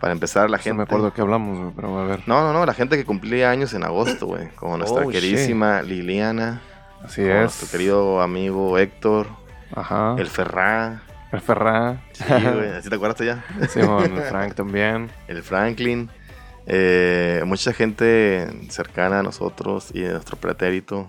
[0.00, 0.76] Para empezar, la No gente.
[0.78, 2.22] me acuerdo que hablamos, güey, pero a ver.
[2.26, 4.48] No, no, no, la gente que cumplía años en agosto, güey.
[4.56, 6.62] Como nuestra Oh, queridísima Liliana.
[7.04, 7.28] Así es.
[7.40, 9.26] Nuestro querido amigo Héctor.
[9.74, 10.14] Ajá.
[10.18, 11.02] El Ferrá.
[11.32, 12.02] El Ferrá.
[12.12, 12.70] Sí, güey.
[12.70, 13.44] ¿Así te acuerdas ya?
[13.68, 15.10] Simón, el Frank también.
[15.28, 16.10] El Franklin.
[16.66, 21.08] Eh, mucha gente cercana a nosotros y de nuestro pretérito.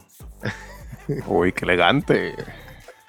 [1.27, 2.35] Uy, qué elegante.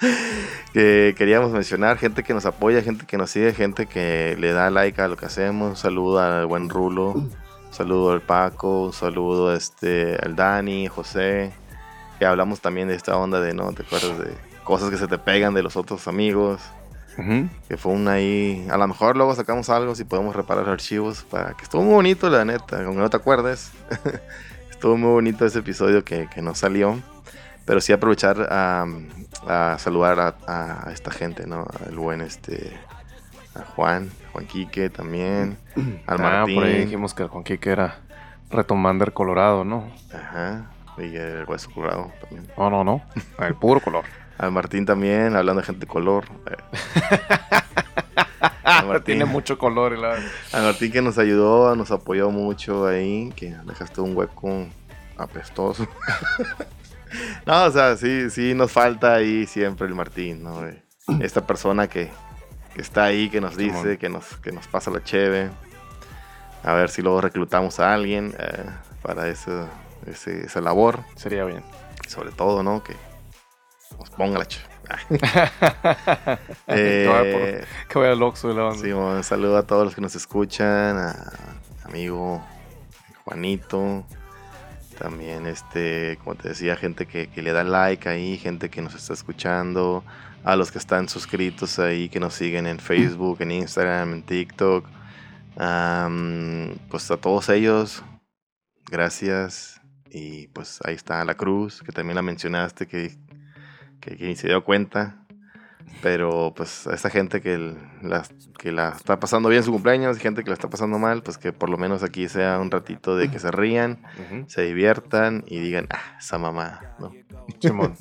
[0.72, 1.98] Que queríamos mencionar.
[1.98, 5.16] Gente que nos apoya, gente que nos sigue, gente que le da like a lo
[5.16, 5.70] que hacemos.
[5.70, 7.10] Un saludo al buen Rulo.
[7.10, 7.30] Un
[7.70, 8.86] saludo al Paco.
[8.86, 11.52] Un saludo este, al Dani, José.
[12.18, 13.70] Que hablamos también de esta onda de, ¿no?
[13.72, 14.34] ¿Te acuerdas de
[14.64, 16.62] cosas que se te pegan de los otros amigos?
[17.18, 17.48] Ujú.
[17.68, 18.66] Que fue una ahí.
[18.70, 21.26] A lo mejor luego sacamos algo si podemos reparar archivos.
[21.30, 22.82] Para que estuvo muy bonito, la neta.
[22.82, 23.72] Aunque no te acuerdes.
[24.70, 26.98] estuvo muy bonito ese episodio que, que no salió.
[27.66, 28.86] Pero sí aprovechar a,
[29.48, 30.34] a saludar a,
[30.86, 31.66] a esta gente, ¿no?
[31.86, 32.78] Al buen este.
[33.54, 35.58] A Juan, Juan Quique también.
[36.06, 36.54] Al Ah, Martín.
[36.54, 37.98] por ahí dijimos que el Juan Quique era
[38.50, 39.90] Retomander Colorado, ¿no?
[40.14, 40.70] Ajá.
[40.98, 42.50] Y el Hueso Colorado también.
[42.56, 43.02] No, no, no.
[43.38, 44.04] El puro color.
[44.38, 46.24] Al Martín también, hablando de gente de color.
[48.64, 49.04] Al Martín.
[49.04, 49.98] Tiene mucho color.
[49.98, 50.16] la-
[50.52, 54.66] A Martín que nos ayudó, nos apoyó mucho ahí, que dejaste un hueco
[55.18, 55.86] apestoso.
[57.46, 60.60] no, o sea, sí, sí nos falta ahí siempre el Martín, ¿no?
[61.20, 62.10] Esta persona que,
[62.74, 65.50] que está ahí, que nos dice, que nos, que nos pasa la cheve.
[66.64, 68.64] A ver si luego reclutamos a alguien eh,
[69.02, 69.50] para ese,
[70.06, 71.00] ese- esa labor.
[71.16, 71.62] Sería bien.
[72.08, 72.84] Sobre todo, ¿no?
[72.84, 72.94] Que
[73.98, 74.66] nos ponga la cheve.
[76.66, 78.82] Eh, que vaya al Oxxo la banda.
[78.82, 81.32] Sí, un saludo a todos los que nos escuchan, a
[81.84, 82.42] amigo
[83.24, 84.04] Juanito,
[85.02, 88.94] también este, como te decía, gente que, que le da like ahí, gente que nos
[88.94, 90.04] está escuchando,
[90.44, 94.86] a los que están suscritos ahí, que nos siguen en Facebook, en Instagram, en TikTok,
[95.56, 98.04] Am, pues a todos ellos,
[98.88, 99.80] gracias.
[100.08, 103.18] Y pues ahí está la cruz, que también la mencionaste, que,
[104.00, 105.21] que, que se dio cuenta.
[106.02, 108.24] Pero pues a esa gente que la,
[108.58, 111.38] que la está pasando bien su cumpleaños y gente que la está pasando mal, pues
[111.38, 114.02] que por lo menos aquí sea un ratito de que se rían,
[114.48, 117.12] se diviertan y digan, ah, esa mamá, ¿no?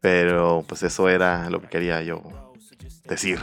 [0.00, 2.22] Pero pues eso era lo que quería yo
[3.08, 3.38] decir.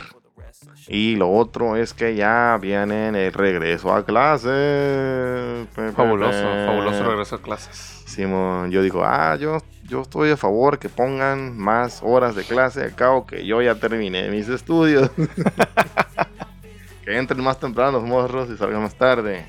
[0.88, 5.68] Y lo otro es que ya vienen el regreso a clase.
[5.96, 8.04] Fabuloso, fabuloso regreso a clases.
[8.06, 12.84] Simón, yo digo, ah, yo, yo estoy a favor que pongan más horas de clase.
[12.84, 15.12] Al cabo que yo ya terminé mis estudios.
[17.06, 19.46] que entren más temprano los morros y salgan más tarde.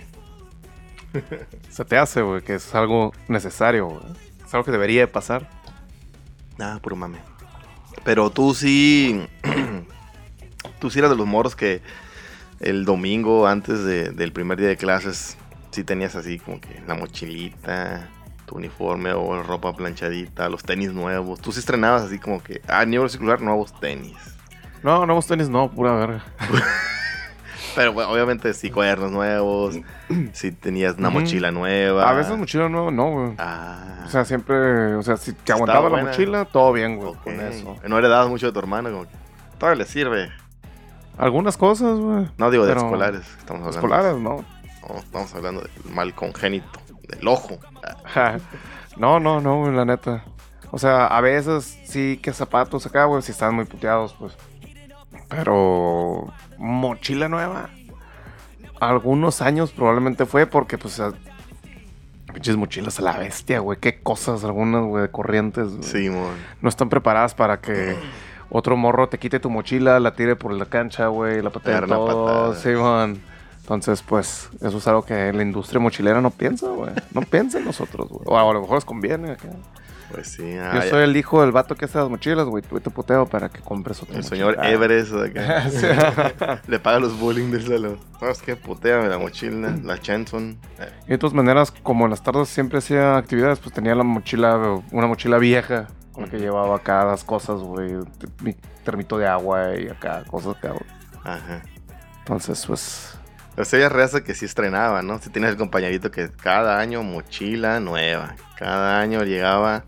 [1.71, 4.03] Se te hace, güey, que es algo necesario, güey.
[4.45, 5.49] Es algo que debería de pasar.
[6.59, 7.19] Nada, puro mame.
[8.05, 9.27] Pero tú sí.
[10.79, 11.83] tú sí eras de los morros que
[12.61, 15.37] el domingo antes de- del primer día de clases
[15.71, 18.09] sí tenías así como que la mochilita,
[18.47, 21.41] tu uniforme o ropa planchadita, los tenis nuevos.
[21.41, 24.17] Tú sí estrenabas así como que, ah, nivel circular, nuevos tenis.
[24.83, 26.25] No, nuevos tenis no, pura verga.
[27.77, 29.77] Pero bueno, obviamente sí, cuadernos nuevos,
[30.33, 32.09] si tenías una mochila nueva.
[32.11, 33.35] A veces mochila no, no, güey.
[33.39, 37.41] Ah, O sea, siempre, o sea, si te aguantaba la mochila, todo bien, güey, con
[37.41, 37.77] eso.
[37.87, 39.11] No heredabas mucho de tu hermano, como que
[39.59, 40.31] todavía le sirve.
[41.21, 42.29] Algunas cosas, güey.
[42.39, 43.79] No digo de Pero- escolares, estamos hablando.
[43.79, 44.45] Escolares, ¿no?
[44.89, 47.59] No, estamos hablando del mal congénito, del ojo.
[48.97, 50.25] No, no, no, güey, la neta.
[50.71, 54.35] O sea, a veces sí que zapatos acá, güey, si están muy puteados, pues.
[55.29, 57.71] Pero mochila nueva.
[58.81, 61.01] Algunos años probablemente fue porque, pues,
[62.33, 63.79] pinches mochilas a la bestia, güey.
[63.79, 65.69] Qué cosas algunas, güey, de corrientes.
[65.77, 65.83] güey.
[65.83, 66.35] Simón.
[66.63, 67.97] No están preparadas para que
[68.51, 72.07] otro morro te quite tu mochila, la tire por la cancha, güey, la patee todo.
[72.07, 72.55] patada.
[72.57, 73.21] Sí, man.
[73.61, 76.91] Entonces, pues, eso es algo que la industria mochilera no piensa, güey.
[77.13, 78.23] No piensa en nosotros, güey.
[78.27, 79.49] O a lo mejor les conviene acá.
[80.11, 80.57] Pues sí.
[80.59, 82.65] ah, Yo soy el hijo del vato que hace las mochilas, güey.
[82.65, 84.37] Tú te puteo para que compres otra El mochila.
[84.55, 85.71] señor Everest acá.
[85.71, 85.87] Sí.
[86.67, 87.99] Le paga los bullying del salón.
[88.19, 88.57] ¿Sabes qué?
[88.57, 90.59] Puteame la mochila, la Chanson.
[90.81, 94.03] Eh, Y de todas maneras, como en las tardes siempre hacía actividades, pues tenía la
[94.03, 97.93] mochila, una mochila vieja con la que llevaba acá las cosas, güey.
[98.43, 100.85] Mi termito de agua y acá, cosas acá, güey.
[101.25, 101.63] Ajá.
[102.21, 103.19] Entonces, pues,
[103.57, 105.19] O sea, ella raza que sí estrenaba, ¿no?
[105.19, 108.37] Si tienes el compañerito que cada año mochila nueva.
[108.57, 109.85] Cada año llegaba,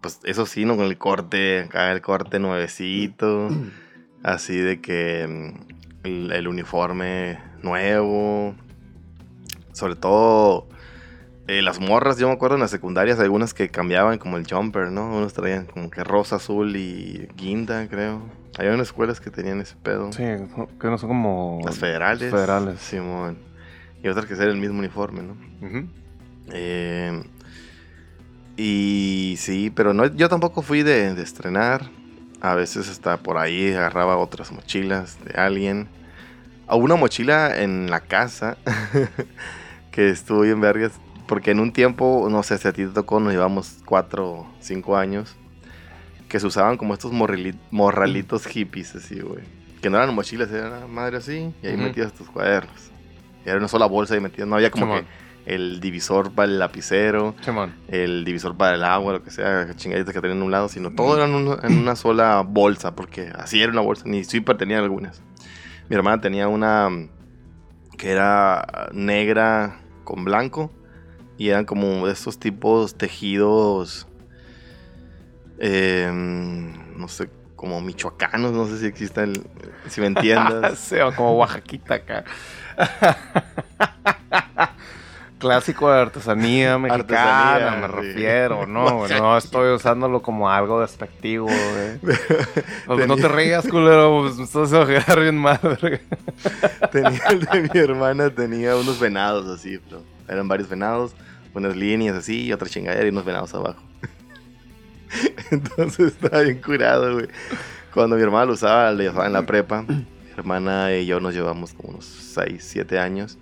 [0.00, 0.76] pues eso sí, ¿no?
[0.76, 3.48] Con el corte, acá el corte nuevecito.
[4.22, 8.54] Así de que mm, el, el uniforme nuevo.
[9.72, 10.68] Sobre todo
[11.50, 14.92] eh, las morras, yo me acuerdo en las secundarias, algunas que cambiaban como el jumper,
[14.92, 15.16] ¿no?
[15.16, 18.22] Unos traían como que rosa, azul y guinda, creo.
[18.56, 20.12] Había unas escuelas que tenían ese pedo.
[20.12, 21.60] sí, que no son como...
[21.64, 22.30] Las federales.
[22.30, 22.78] Federales.
[22.78, 23.36] Simón.
[24.00, 25.36] Y otras que ser el mismo uniforme, ¿no?
[26.52, 27.20] Eh,
[28.56, 31.90] y sí, pero no, yo tampoco fui de, de estrenar.
[32.40, 35.88] A veces hasta por ahí agarraba otras mochilas de alguien.
[36.68, 38.56] A una mochila en la casa
[39.90, 40.92] que estuvo bien vergas.
[41.30, 44.96] Porque en un tiempo, no sé si a ti te tocó, nos llevamos cuatro cinco
[44.96, 45.36] años.
[46.28, 47.12] Que se usaban como estos
[47.70, 49.44] morralitos hippies, así, güey.
[49.80, 51.54] Que no eran mochilas, eran madre así.
[51.62, 51.84] Y ahí Ujú.
[51.84, 52.90] metías tus cuadernos.
[53.46, 54.48] Y era una sola bolsa y metías.
[54.48, 55.04] No había como Simón.
[55.46, 57.74] que el divisor para el lapicero, Simón.
[57.86, 60.90] el divisor para el agua, lo que sea, chingaditas que tenían en un lado, sino
[60.90, 64.56] todo era en una, en una sola bolsa, porque así era una bolsa, ni Zipper
[64.56, 65.22] tenía algunas.
[65.88, 66.88] Mi hermana tenía una
[67.96, 70.72] que era negra con blanco
[71.40, 74.06] y eran como de estos tipos tejidos,
[75.58, 79.42] eh, no sé, como michoacanos, no sé si existe el,
[79.88, 80.78] si me entiendas.
[80.90, 82.24] Sí, o como Oaxaquita acá.
[85.38, 87.92] Clásico de artesanía mexicana, Artesanía, me sí.
[88.08, 89.08] refiero, ¿no?
[89.08, 92.16] No estoy usándolo como algo despectivo, güey.
[92.84, 96.00] Pues no te rías, culero, pues me estás quedar bien verga.
[96.92, 101.14] tenía el de mi hermana tenía unos venados así, pero eran varios venados,
[101.54, 103.82] unas líneas así y otra chingadera y unos venados abajo.
[105.50, 107.28] Entonces estaba bien curado, güey.
[107.92, 109.82] Cuando mi hermana lo usaba, lo usaba en la prepa.
[109.82, 113.38] Mi hermana y yo nos llevamos como unos 6, 7 años.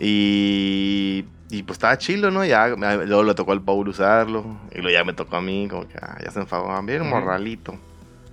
[0.00, 2.44] Y, y pues estaba chilo, ¿no?
[2.44, 4.44] Ya, luego le tocó al Paul usarlo.
[4.72, 6.82] Y luego ya me tocó a mí, como que ah, ya se enfadó.
[6.82, 7.78] Bien, morralito.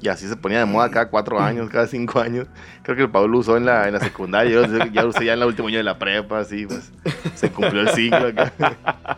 [0.01, 2.47] Y así se ponía de moda cada cuatro años, cada cinco años.
[2.83, 4.51] Creo que el Paul lo usó en la, en la secundaria.
[4.51, 6.91] Yo ya lo usé ya en el último año de la prepa, así, pues.
[7.35, 8.53] Se cumplió el ciclo acá.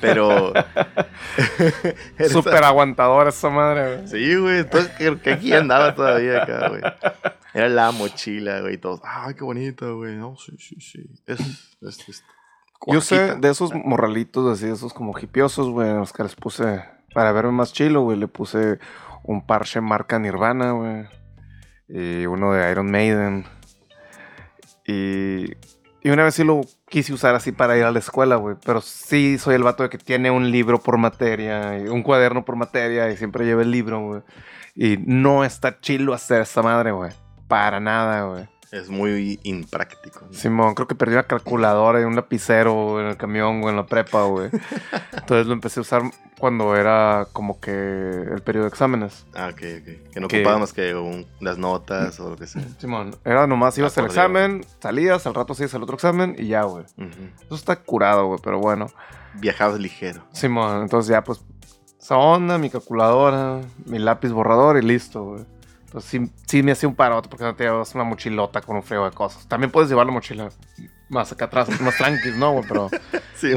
[0.00, 0.52] Pero.
[2.30, 4.08] Súper aguantadora esa madre, güey.
[4.08, 4.58] Sí, güey.
[4.60, 6.82] Entonces, que, que aquí andaba todavía acá, güey.
[7.56, 8.74] Era la mochila, güey.
[8.74, 10.14] y Todos, ay, qué bonita, güey.
[10.14, 11.06] No, sí, sí, sí.
[11.26, 12.24] Es, es, es
[12.86, 17.32] Yo sé de esos morralitos así, esos como hipiosos, güey, los que les puse, para
[17.32, 18.78] verme más chilo, güey, le puse
[19.26, 21.04] un parche marca Nirvana, güey,
[21.88, 23.44] y uno de Iron Maiden.
[24.86, 25.52] Y,
[26.02, 28.80] y una vez sí lo quise usar así para ir a la escuela, güey, pero
[28.80, 33.10] sí soy el vato de que tiene un libro por materia, un cuaderno por materia,
[33.10, 34.22] y siempre lleva el libro, güey.
[34.74, 37.10] Y no está chilo hacer esa madre, güey.
[37.48, 38.48] Para nada, güey.
[38.72, 40.20] Es muy impráctico.
[40.26, 40.32] ¿no?
[40.32, 43.86] Simón, creo que perdí una calculadora y un lapicero en el camión, güey, en la
[43.86, 44.50] prepa, güey.
[45.12, 46.02] Entonces lo empecé a usar
[46.38, 49.26] cuando era como que el periodo de exámenes.
[49.34, 50.10] Ah, ok, ok.
[50.12, 52.62] Que no Que- ocupaba más que un- las notas o lo que sea.
[52.78, 56.62] Simón, era nomás ibas al examen, salías, al rato hacías el otro examen y ya,
[56.64, 56.84] güey.
[57.44, 58.86] Eso está curado, güey, pero bueno.
[59.34, 60.22] Viajabas ligero.
[60.32, 61.40] Simón, entonces ya, pues,
[62.00, 65.44] esa onda, mi calculadora, mi lápiz borrador y listo, güey.
[65.96, 68.82] Entonces sí, sí me hacía un parote porque no te llevas una mochilota con un
[68.82, 69.48] frío de cosas.
[69.48, 70.50] También puedes llevar la mochila
[71.08, 72.64] más acá atrás, más tranquis, ¿no, güey?
[72.68, 72.90] Pero,
[73.34, 73.52] Sí,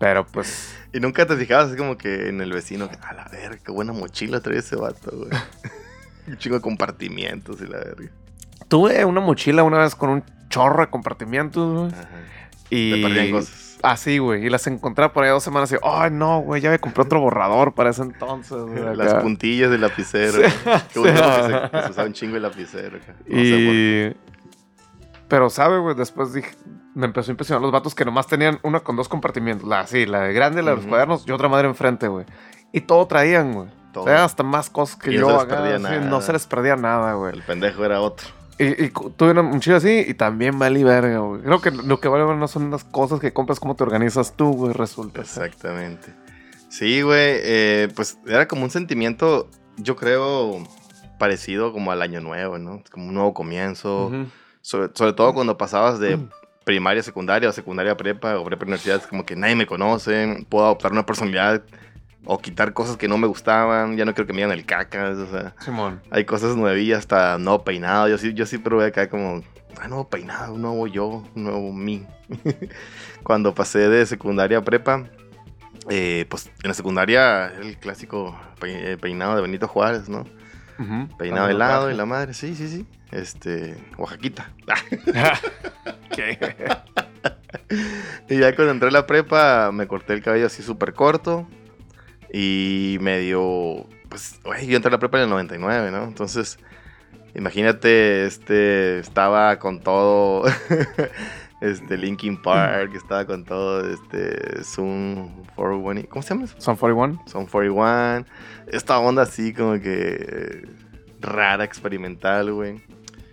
[0.00, 3.58] pero pues, Y nunca te fijabas así como que en el vecino, a la verga,
[3.64, 5.30] qué buena mochila trae ese vato, güey.
[6.26, 8.10] Un chingo de compartimientos y la verga.
[8.66, 11.92] tuve una mochila una vez con un chorro de compartimientos, güey.
[11.92, 12.08] Ajá.
[12.68, 12.94] Y...
[12.94, 13.65] Te perdían cosas.
[13.82, 14.46] Así, güey.
[14.46, 17.20] Y las encontré por ahí dos semanas y, ay, no, güey, ya me compré otro
[17.20, 18.78] borrador para ese entonces, güey.
[18.96, 19.22] Las acá".
[19.22, 20.32] puntillas del lapicero.
[20.48, 20.54] Sí.
[20.92, 21.52] Qué bueno Sí.
[21.70, 22.98] que se, usaba un chingo el lapicero.
[23.26, 24.16] No Y...
[25.28, 25.94] Pero, ¿sabe, güey?
[25.94, 26.50] Después dije...
[26.94, 29.68] Me empezó a impresionar los vatos que nomás tenían una con dos compartimientos.
[29.68, 32.24] La así, la de grande, la de los cuadernos y otra madre enfrente, güey.
[32.72, 33.68] Y todo traían, güey.
[33.92, 34.04] Todo.
[34.04, 36.00] Traían hasta más cosas que Y no yo se les acá, perdía nada.
[36.00, 37.34] No se les perdía nada, güey.
[37.34, 38.26] El pendejo era otro.
[38.58, 41.42] Y, y tuve una mochila así y también valí verga, güey.
[41.42, 44.52] Creo que lo que vale no son las cosas que compras, cómo te organizas tú,
[44.52, 45.20] güey, resulta.
[45.20, 46.14] Exactamente.
[46.70, 47.40] Sí, güey.
[47.42, 50.62] eh, pues era como un sentimiento, yo creo,
[51.18, 52.82] parecido como al año nuevo, ¿no?
[52.90, 54.10] Como un nuevo comienzo.
[54.62, 56.18] Sobre, sobre todo cuando pasabas de
[56.64, 59.54] primaria a secundaria o secundaria a prepa o prepa a universidad, es como que nadie
[59.54, 61.62] me conoce, puedo adoptar una personalidad
[62.26, 65.16] o quitar cosas que no me gustaban, ya no quiero que me digan el cacas,
[65.16, 66.02] o sea, Simón.
[66.10, 69.42] hay cosas nuevillas hasta no peinado, yo sí, yo sí probé acá como,
[69.80, 72.04] ah, nuevo peinado, un nuevo yo, un nuevo mí.
[73.22, 75.04] cuando pasé de secundaria a prepa,
[75.88, 80.24] eh, pues en la secundaria el clásico pe- eh, peinado de Benito Juárez, ¿no?
[80.78, 81.08] Ujú.
[81.16, 82.86] Peinado de lado y la madre, sí, sí, sí.
[83.12, 84.50] Este, Oaxaquita.
[86.14, 86.38] ¿Qué?
[88.28, 91.48] Y ya cuando entré a la prepa, me corté el cabello así súper corto.
[92.32, 93.86] Y medio.
[94.08, 96.04] Pues, güey, yo entré a la prepa en el 99, ¿no?
[96.04, 96.58] Entonces,
[97.34, 98.98] imagínate, este.
[98.98, 100.44] Estaba con todo.
[101.60, 103.88] este, Linkin Park, estaba con todo.
[103.88, 106.08] Este, Zoom 41.
[106.08, 106.46] ¿Cómo se llama?
[106.58, 107.22] Son 41.
[107.26, 108.26] Son 41.
[108.68, 110.68] Esta onda así como que.
[111.20, 112.80] rara, experimental, güey.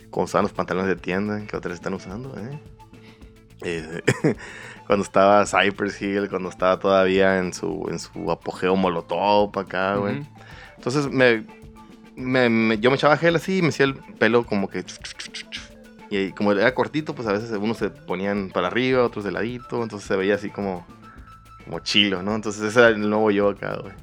[0.10, 2.60] Como usaban los pantalones de tienda, que otras están usando, ¿eh?
[3.64, 4.02] Eh,
[4.88, 10.16] cuando estaba Cypress Hill, cuando estaba todavía en su, en su apogeo molotov acá, güey.
[10.78, 11.46] Entonces me,
[12.16, 14.84] me- me- yo me echaba gel así y me hacía el pelo como que...
[16.10, 19.82] Y como era cortito, pues a veces unos se ponían para arriba, otros de ladito,
[19.82, 20.86] entonces se veía así como,
[21.66, 22.36] como chilo, ¿no?
[22.36, 23.94] Entonces ese era el nuevo yo acá, güey.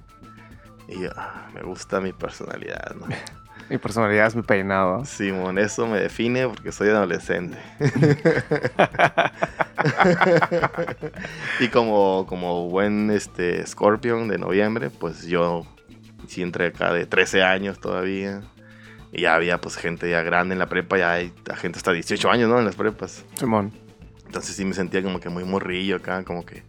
[0.89, 3.07] Y yo, ah, me gusta mi personalidad, ¿no?
[3.71, 5.05] Mi personalidad es mi peinado.
[5.05, 7.57] Simón, eso me define porque soy adolescente.
[11.61, 15.65] y como, como buen este, Scorpion de noviembre, pues yo
[16.27, 18.43] sí entré acá de 13 años todavía.
[19.13, 22.29] Y ya había pues gente ya grande en la prepa, ya hay gente hasta 18
[22.29, 22.59] años, ¿no?
[22.59, 23.25] En las prepas.
[23.35, 23.71] Simón.
[24.27, 26.65] Entonces sí me sentía como que muy morrillo acá, como que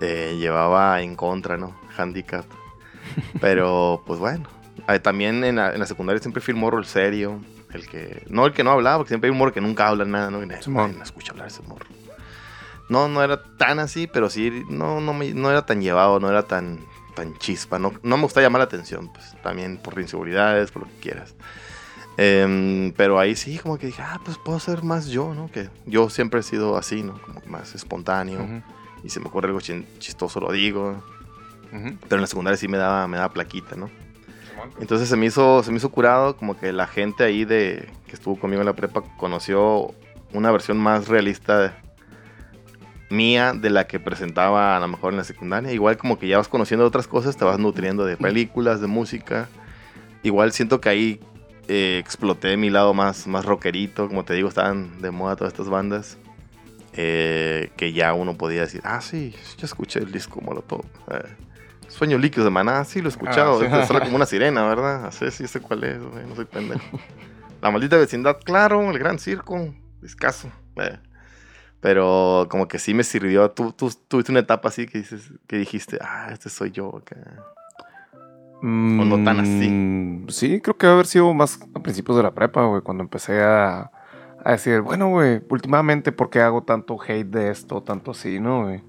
[0.00, 1.80] eh, llevaba en contra, ¿no?
[1.96, 2.44] Handicap.
[3.40, 4.57] Pero pues bueno.
[4.88, 7.40] Ah, También en la, en la secundaria siempre fui el morro el serio.
[7.72, 8.24] El que.
[8.30, 10.42] No el que no hablaba, porque siempre hay un morro que nunca habla nada, ¿no?
[10.42, 11.86] Y nadie, me escucha hablar ese morro.
[12.88, 16.30] No, no era tan así, pero sí, no, no, me- no era tan llevado, no
[16.30, 16.78] era tan,
[17.14, 17.78] tan chispa.
[17.78, 21.34] No, no me gusta llamar la atención, pues también por inseguridades, por lo que quieras.
[22.16, 25.50] Em, pero ahí sí, como que dije, ah, pues puedo ser más yo, ¿no?
[25.52, 27.20] Que yo siempre he sido así, ¿no?
[27.20, 28.42] Como más espontáneo.
[28.42, 28.62] Ujú.
[29.04, 31.02] Y se me ocurre algo chistoso, lo digo.
[31.72, 31.96] Ujú.
[32.08, 33.90] Pero en la secundaria sí me daba, me daba plaquita, ¿no?
[34.80, 38.12] Entonces se me hizo, se me hizo curado, como que la gente ahí de que
[38.14, 39.94] estuvo conmigo en la prepa conoció
[40.32, 41.76] una versión más realista
[43.10, 45.72] mía de la que presentaba a lo mejor en la secundaria.
[45.72, 49.48] Igual como que ya vas conociendo otras cosas, te vas nutriendo de películas, de música.
[50.22, 51.20] Igual siento que ahí
[51.68, 55.68] eh, exploté mi lado más, más rockerito, como te digo, estaban de moda todas estas
[55.68, 56.18] bandas.
[56.94, 60.84] eh, que ya uno podía decir, ah, sí, yo escuché el disco Molotov.
[61.12, 61.22] eh,
[61.88, 63.60] Sueño líquido de Maná, sí lo he escuchado.
[63.70, 63.94] Ah, sí.
[64.00, 65.06] Como una sirena, ¿verdad?
[65.06, 66.98] Así, sí sé cuál es, güey, no soy pendejo.
[67.60, 70.50] La maldita vecindad, claro, el gran circo, escaso.
[70.76, 70.98] eh.
[71.80, 73.50] Pero como que sí me sirvió.
[73.52, 77.16] Tú, tú tuviste una etapa así que dices, que dijiste, ah, este soy yo acá.
[78.62, 79.68] no tan así?
[79.70, 83.02] Mm, Sí, creo que debe haber sido más a principios de la prepa, güey, cuando
[83.04, 83.90] empecé a,
[84.44, 88.64] a decir, bueno, güey, últimamente, ¿por qué hago tanto hate de esto, tanto así, no,
[88.64, 88.82] güey?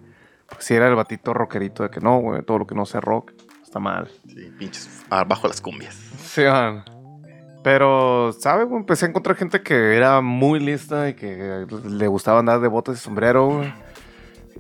[0.50, 3.02] Porque si era el batito rockerito de que no, güey, todo lo que no sea
[3.02, 3.32] rock
[3.64, 4.10] está mal.
[4.28, 5.95] Sí, pinches, abajo las cumbias.
[5.95, 6.84] Sí, man.
[7.64, 8.68] Pero, ¿sabes?
[8.72, 12.97] Empecé a encontrar gente que era muy lista y que le gustaba andar de botas
[12.97, 13.74] y sombrero, güey.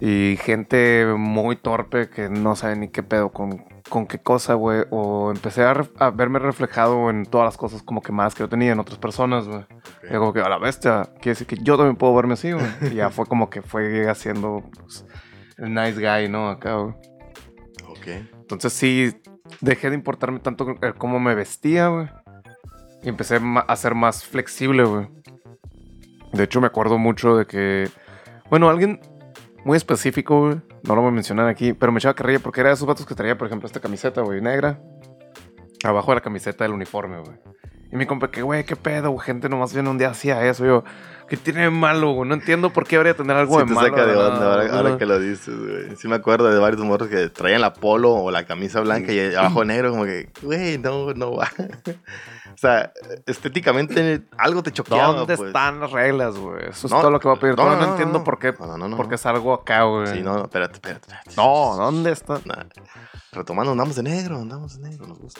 [0.01, 4.83] Y gente muy torpe que no sabe ni qué pedo con, con qué cosa, güey.
[4.91, 8.73] O empecé a, verme reflejado en todas las cosas como que más que yo tenía
[8.73, 9.65] en otras personas, güey.
[10.09, 12.65] Y como que a la bestia, quiere decir que yo también puedo verme así, güey.
[12.91, 15.05] Y ya fue como que fue haciendo pues,
[15.61, 16.49] el nice guy, ¿no?
[16.49, 16.93] Acá, güey.
[17.87, 18.07] Ok.
[18.41, 19.13] Entonces sí,
[19.61, 22.07] dejé de importarme tanto el cómo me vestía, güey.
[23.03, 25.07] Y empecé a ser más flexible, güey.
[26.33, 27.89] De hecho, me acuerdo mucho de que
[28.49, 28.99] Bueno, alguien
[29.65, 30.61] muy específico, güey.
[30.83, 33.05] No lo voy a mencionar aquí, pero me echaba carrilla porque era de esos vatos
[33.05, 34.81] que traía, por ejemplo, esta camiseta, güey, negra.
[35.83, 37.37] Abajo de la camiseta del uniforme, güey.
[37.91, 39.25] Y mi compa, que, güey, qué pedo, güey.
[39.25, 40.65] Gente nomás viene un día hacía eso.
[40.65, 40.83] Yo,
[41.29, 42.27] ¿qué tiene de malo, güey?
[42.27, 43.87] No entiendo por qué habría tener algo Sí de te malo.
[43.87, 45.95] saca de onda ahora, que lo dices, güey.
[45.95, 49.33] Sí me acuerdo de varios morros que traían la polo o la camisa blanca y
[49.35, 51.49] abajo negro, como que, güey, no, no va.
[52.59, 52.91] O sea,
[53.25, 55.47] estéticamente algo te choqueaba, ¿Dónde pues.
[55.47, 56.65] están las reglas, güey?
[56.67, 57.55] Eso es No, todo lo que voy a pedir.
[57.55, 58.53] no, no, no, no, entiendo por qué.
[58.59, 58.97] No, no, no, no.
[58.97, 60.07] Porque es algo acá, güey.
[60.07, 61.07] Sí, no, no, espérate, espérate.
[61.07, 61.31] espérate.
[61.37, 62.41] No, ¿dónde está?
[62.43, 62.65] Nah.
[63.31, 65.39] Retomando, andamos de negro, andamos de negro, nos gusta.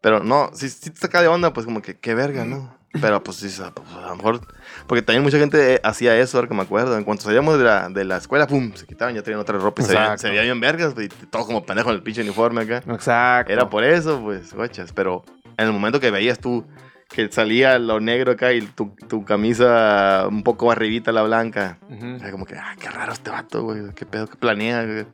[0.00, 2.76] Pero no, si, si te saca de onda, pues como que qué verga, ¿no?
[3.00, 4.40] Pero pues sí, pues, a lo mejor.
[4.88, 6.98] Porque también mucha gente hacía eso, ahora que me acuerdo.
[6.98, 9.82] En cuanto salíamos de la, de la escuela, pum, se quitaban, ya tenían otra ropa
[9.82, 10.22] y se veían, Exacto.
[10.22, 12.82] se veían bien vergas, y todos como pendejos en el pinche uniforme acá.
[12.92, 13.52] Exacto.
[13.52, 14.92] Era por eso, pues, guachas.
[14.92, 15.24] Pero
[15.56, 16.64] en el momento que veías tú
[17.08, 22.16] que salía lo negro acá y tu, tu camisa un poco arribita la blanca, Ujú.
[22.16, 23.94] era como que, ah, qué raro este vato, güey.
[23.94, 24.26] ¿Qué pedo?
[24.26, 24.84] ¿Qué planea?
[24.84, 25.06] güey?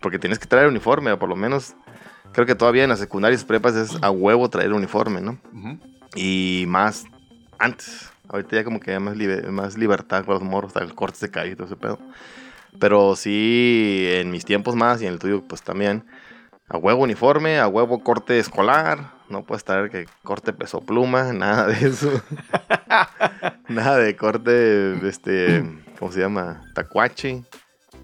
[0.00, 1.74] Porque tienes que traer uniforme, o por lo menos.
[2.32, 5.38] Creo que todavía en las secundarias prepas es a huevo traer uniforme, ¿no?
[5.54, 5.78] Ujú.
[6.14, 7.04] Y más
[7.58, 8.10] antes.
[8.28, 11.30] Ahorita ya como que hay más, libe- más libertad con los morros, el corte de
[11.30, 11.98] cabello y todo ese pedo.
[12.78, 16.04] Pero sí, en mis tiempos más y en el tuyo, pues también.
[16.68, 19.14] A huevo uniforme, a huevo corte escolar.
[19.28, 22.10] No puedes traer que corte peso pluma, nada de eso.
[23.68, 25.64] nada de corte, este,
[25.98, 26.62] ¿cómo se llama?
[26.74, 27.44] Tacuache.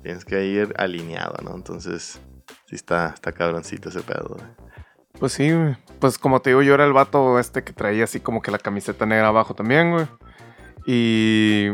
[0.02, 1.54] Tienes que ir alineado, ¿no?
[1.54, 2.20] Entonces,
[2.66, 4.36] sí está, está cabroncito ese pedo.
[4.36, 4.42] güey.
[5.18, 5.50] Pues sí.
[6.00, 8.58] Pues como te digo, yo era el vato este que traía así como que la
[8.58, 10.06] camiseta negra abajo también, güey.
[10.86, 11.68] Y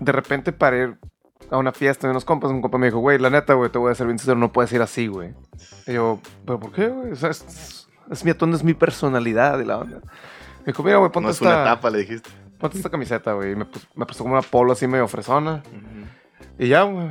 [0.00, 0.98] de repente para ir
[1.50, 3.78] a una fiesta de unos compas, un compa me dijo, güey, la neta, güey, te
[3.78, 5.34] voy a ser bien sincero, no puedes ir así, güey.
[5.86, 7.12] Y yo, ¿pero por qué, güey?
[7.12, 9.96] O sea, es, es mi atono, es mi personalidad y la onda.
[10.60, 12.30] Me dijo, mira, güey, ponte, No es una esta, etapa, le dijiste.
[12.58, 13.52] ponte esta camiseta, güey.
[13.52, 15.62] Y me, pus- me puso como una polo así medio fresona.
[16.58, 17.10] Y ya, güey.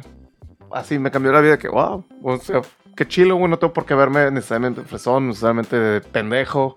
[0.71, 2.05] Así me cambió la vida que, wow.
[2.21, 2.61] O sea,
[2.95, 3.49] qué chilo, güey.
[3.49, 6.75] No tengo por qué verme necesariamente fresón, necesariamente pendejo.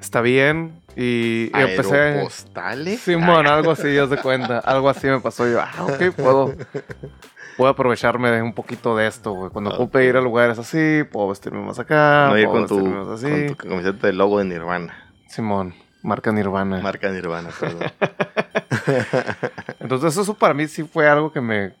[0.00, 0.80] Está bien.
[0.96, 1.96] Y, y empecé.
[1.96, 3.00] Aeropostales.
[3.00, 4.58] Simón, algo así, ya de cuenta.
[4.60, 5.46] Algo así me pasó.
[5.46, 6.54] Yo, ah, ok, puedo.
[7.56, 9.50] Puedo aprovecharme de un poquito de esto, güey.
[9.50, 12.28] Cuando ocupe ir a lugares así, puedo vestirme más acá.
[12.28, 13.46] No ir puedo con tu, vestirme más así.
[13.46, 14.94] con tu camiseta del logo de Nirvana.
[15.26, 16.80] Simón, marca Nirvana.
[16.80, 17.90] Marca Nirvana, perdón.
[19.80, 21.72] Entonces eso para mí sí fue algo que me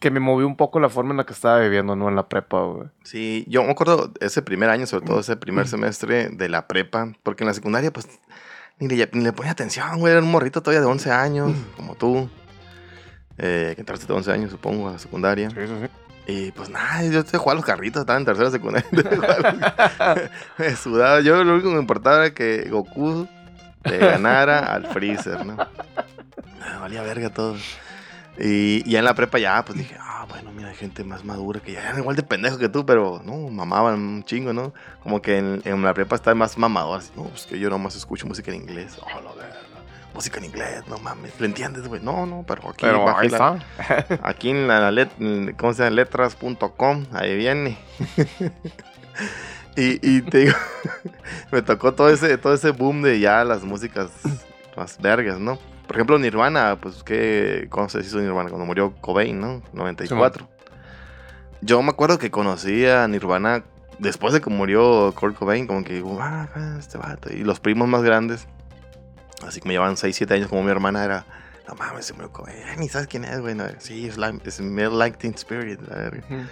[0.00, 2.08] que me movió un poco la forma en la que estaba viviendo, ¿no?
[2.08, 2.88] En la prepa, güey.
[3.04, 7.12] sí, yo me acuerdo ese primer año, sobre todo ese primer semestre de la prepa,
[7.22, 8.08] porque en la secundaria, pues,
[8.78, 10.12] ni le, ni le ponía atención, güey.
[10.12, 12.28] Era un morrito todavía de 11 años, como tú.
[13.36, 15.50] Eh, que entraste de 11 años, supongo, a la secundaria.
[15.50, 15.90] Sí, sí, sí.
[16.26, 18.88] Y pues nada, yo te jugaba a los carritos, estaba en tercera secundaria.
[20.58, 21.20] me sudaba.
[21.20, 23.26] Yo lo único que me importaba era que Goku
[23.84, 25.56] le ganara al Freezer, ¿no?
[26.60, 27.56] Me valía verga todo.
[28.42, 31.60] Y, ya en la prepa ya, pues dije, ah, bueno, mira, hay gente más madura
[31.60, 34.72] que ya eran igual de pendejo que tú, pero no, mamaban un chingo, ¿no?
[35.02, 37.96] Como que en, en la prepa está más mamador, así, no, pues que yo nomás
[37.96, 38.96] escucho música en inglés.
[39.02, 39.56] Oh, la verga.
[40.14, 41.38] Música en inglés, no mames.
[41.38, 42.02] ¿Le entiendes, güey?
[42.02, 44.18] No, no, pero aquí Pero ahí la- está.
[44.28, 45.08] Aquí en la let,
[45.56, 45.96] ¿cómo se llama?
[45.96, 47.78] letras.com, ahí viene.
[49.76, 50.56] y, y te digo,
[51.52, 54.10] me tocó todo ese, todo ese boom de ya las músicas
[54.76, 55.58] más vergas, ¿no?
[55.90, 58.48] Por ejemplo, Nirvana, pues, ¿qué, ¿cómo se hizo Nirvana?
[58.48, 59.60] Cuando murió Cobain, ¿no?
[59.72, 60.48] 94.
[61.62, 63.64] Yo me acuerdo que conocí a Nirvana
[63.98, 67.32] después de que murió Kurt Cobain, como que digo, ah, este vato.
[67.32, 68.46] Y los primos más grandes,
[69.44, 71.26] así que me llevaban 6, 7 años como mi hermana, era,
[71.66, 72.62] no mames, se murió Cobain.
[72.68, 73.56] Ay, ni sabes quién es, güey.
[73.56, 75.80] No, sí, es, like, es Mel Like Teen Spirit.
[75.82, 76.42] Ujú.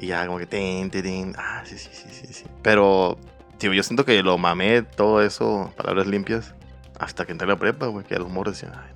[0.00, 1.34] Y ya como que, tin, tin, tin.
[1.38, 2.44] ah, sí, sí, sí, sí, sí.
[2.62, 3.18] Pero,
[3.58, 6.56] tío, yo siento que lo mamé todo eso, palabras limpias,
[6.98, 8.92] hasta que entré a la prepa, güey, que a los morros decían, ay,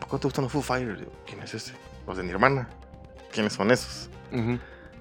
[0.00, 0.98] ¿por qué te gustan los Foo Fighters?
[0.98, 1.74] Digo, ¿quién es ese?
[2.06, 2.68] Los de mi hermana.
[3.32, 4.08] ¿Quiénes son esos?
[4.32, 4.58] Ujú.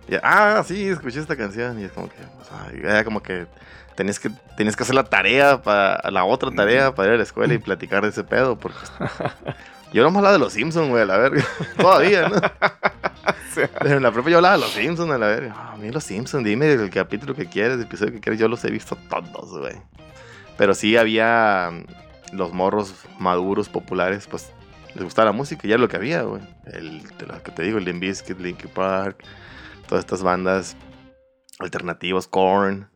[0.09, 1.79] Y, ah, sí, escuché esta canción.
[1.79, 3.47] Y es como que, o sea, era como que
[3.95, 7.23] tenías que, tenías que hacer la tarea, para la otra tarea para ir a la
[7.23, 8.57] escuela y platicar de ese pedo.
[8.57, 8.77] Porque
[9.93, 11.45] yo no hablaba de los Simpsons, güey, a la verga.
[11.77, 12.41] Todavía, ¿no?
[13.79, 15.53] Pero en la propia yo hablaba de los Simpsons, a la verga.
[15.57, 18.39] Ah, a mí los Simpsons, dime el capítulo que quieres, el episodio que quieres.
[18.39, 19.75] Yo los he visto todos, güey.
[20.57, 24.51] Pero sí había mm, los morros maduros, populares, pues
[24.95, 26.41] les gustaba la música ya lo que había, güey.
[26.65, 29.23] El, de lo que te digo, el Limp Bizkit, Linkin Park,
[29.87, 30.75] todas estas bandas
[31.59, 32.89] alternativas, Korn,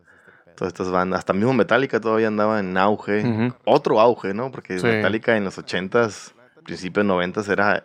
[0.55, 1.19] todas estas bandas.
[1.19, 3.53] Hasta mismo Metallica todavía andaba en auge.
[3.65, 4.51] Otro auge, ¿no?
[4.51, 4.85] Porque Sí.
[4.85, 6.33] Metallica en los 80s,
[6.63, 7.83] principios 90s era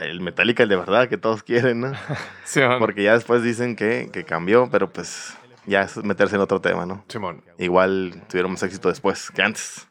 [0.00, 1.92] el Metallica el de verdad que todos quieren, ¿no?
[2.44, 2.78] Simón.
[2.78, 5.36] Porque ya después dicen que, que cambió, pero pues
[5.66, 7.04] ya es meterse en otro tema, ¿no?
[7.08, 7.42] Simón.
[7.58, 9.88] Igual tuvieron más éxito después que antes.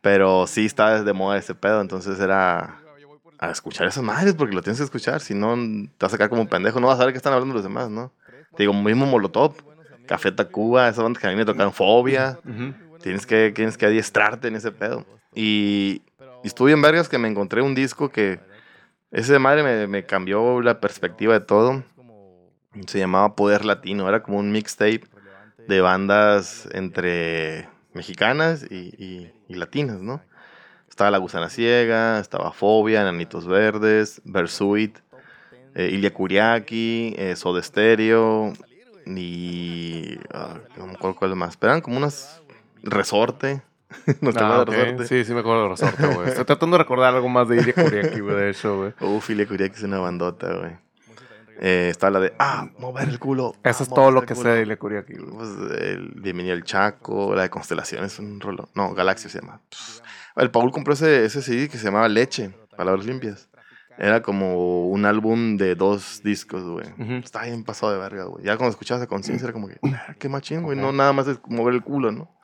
[0.00, 2.82] Pero sí está de moda ese pedo, entonces era
[3.38, 5.20] a escuchar esas madres porque lo tienes que escuchar.
[5.20, 6.80] Si no, te vas a sacar como un pendejo.
[6.80, 8.12] No vas a saber qué están hablando los demás, ¿no?
[8.56, 9.54] Te digo, mismo Molotov,
[10.06, 12.38] Café Tacuba, esas bandas que a mí me tocan Fobia.
[13.02, 15.04] Tienes que, tienes que adiestrarte en ese pedo.
[15.34, 16.02] Y,
[16.44, 18.38] y estuve en vergas que me encontré un disco que
[19.10, 21.82] ese de madre me, me cambió la perspectiva de todo.
[22.86, 24.08] Se llamaba Poder Latino.
[24.08, 25.02] Era como un mixtape
[25.68, 30.22] de bandas entre mexicanas y, y- y latinas, ¿no?
[30.88, 34.98] Estaba La Gusana Ciega, estaba Fobia, Enanitos Verdes, Versuit,
[35.74, 38.52] eh, Ilya Kuriaki, eh, Soda Stereo
[39.06, 40.18] y...
[40.32, 41.56] ah, no me acuerdo cuál más.
[41.56, 42.40] Pero eran como unas...
[42.82, 43.62] Resorte.
[44.20, 44.70] ¿No te Ah, acuerdas ok.
[44.74, 45.06] de Resorte?
[45.06, 46.28] Sí, sí me acuerdo de Resorte, güey.
[46.28, 48.92] Estoy tratando de recordar algo más de Ilya Kuriaki, güey, de hecho, güey.
[49.00, 50.72] Uf, Ilya Kuriaki es una bandota, güey.
[51.60, 52.32] Eh, está la de...
[52.38, 53.54] Ah, mover el culo.
[53.62, 54.50] Eso ah, es todo lo que culo".
[54.52, 55.30] sé de Kuriaki, güey.
[55.36, 55.50] Pues,
[55.80, 58.68] el Bienvenido Chaco, la de Constelaciones, un rolo.
[58.74, 59.60] No, Galaxia se llama.
[60.36, 63.48] El Paul compró ese, ese CD que se llamaba Leche, Palabras Limpias.
[63.98, 66.86] Era como un álbum de dos discos, güey.
[67.22, 68.44] Estaba bien pasado de verga, güey.
[68.44, 70.78] Ya cuando escuchabas a conciencia era como que, "Ah, qué machín, güey.
[70.78, 72.34] No nada más es mover el culo, ¿no?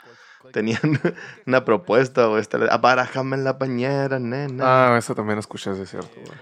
[0.52, 0.78] Tenían
[1.46, 2.40] una propuesta, güey.
[2.40, 4.94] Esta, abarajame en la bañera, nena.
[4.94, 6.38] Ah, eso también escuché, sí, es cierto, güey.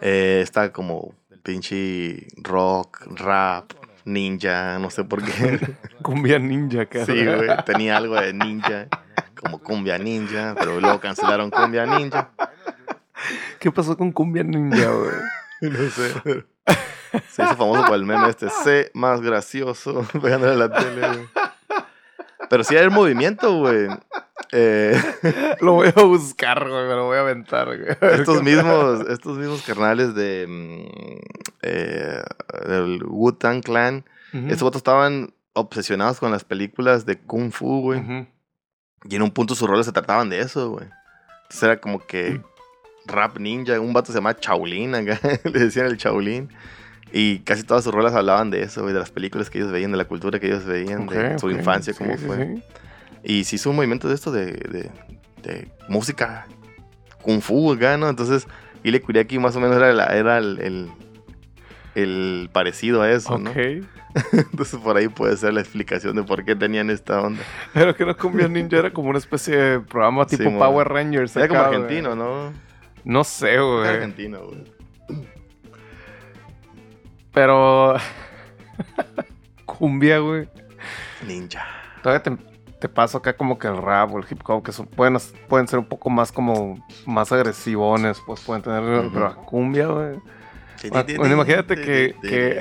[0.00, 1.14] Eh, está como
[1.44, 3.70] pinche rock, rap,
[4.04, 5.60] ninja, no sé por qué.
[6.02, 7.06] Cumbia Ninja, cara.
[7.06, 7.48] Sí, güey.
[7.64, 8.88] Tenía algo de ninja,
[9.40, 12.30] como cumbia ninja, pero luego cancelaron cumbia ninja.
[13.58, 15.14] ¿Qué pasó con Cumbia Ninja, güey?
[15.70, 16.12] No sé.
[16.22, 16.46] pero
[17.30, 21.28] Se hizo famoso por el meme este, sé más gracioso, pegándole a la tele, güey.
[22.50, 23.88] Pero sí hay movimiento, güey.
[24.52, 25.00] Eh,
[25.60, 27.96] Lo voy a buscar, güey, me lo voy a aventar, güey.
[28.00, 31.18] A estos mismos, estos mismos carnales de mm,
[31.62, 32.22] eh,
[32.68, 38.28] del Wu-Tang Clan, estos vatos estaban obsesionados con las películas de Kung Fu, güey.
[39.04, 40.86] Y en un punto sus roles se trataban de eso, güey.
[41.42, 42.40] Entonces era como que
[43.06, 46.50] rap ninja, un vato se llamaba Chaulín, acá, le decían el Chaulín.
[47.16, 49.92] Y casi todas sus rolas hablaban de eso, güey, de las películas que ellos veían,
[49.92, 52.36] de la cultura que ellos veían, de su infancia, Sí, cómo sí, fue.
[52.56, 52.62] sí.
[53.22, 54.90] Y se hizo un movimiento de esto de, de,
[55.44, 56.46] de música
[57.22, 58.08] kung fu acá, ¿no?
[58.08, 58.48] Entonces,
[58.82, 60.90] Ile Kuriaki más o menos era, la- era el, el,
[61.94, 63.50] el parecido a eso, ¿no?
[63.50, 63.56] Ok.
[64.32, 67.42] Entonces por ahí puede ser la explicación de por qué tenían esta onda.
[67.72, 70.44] Pero que no Cumbia Ninja era como una especie de programa tipo.
[70.58, 71.36] Power Rangers.
[71.36, 72.52] Era como acá, argentino, ¿no?
[73.04, 73.88] No sé, Era güey.
[73.88, 74.64] argentino, güey.
[77.34, 77.96] Pero.
[79.66, 80.48] Cumbia, güey.
[81.26, 81.66] Ninja.
[82.02, 82.36] Todavía te,
[82.78, 85.16] te paso acá como que el rap o el hip hop, que son, pueden,
[85.48, 86.84] pueden ser un poco más como.
[87.06, 88.82] Más agresivones, pues pueden tener.
[89.12, 90.16] Pero la cumbia, güey.
[90.92, 92.60] Ah, bueno, imagínate que- que-.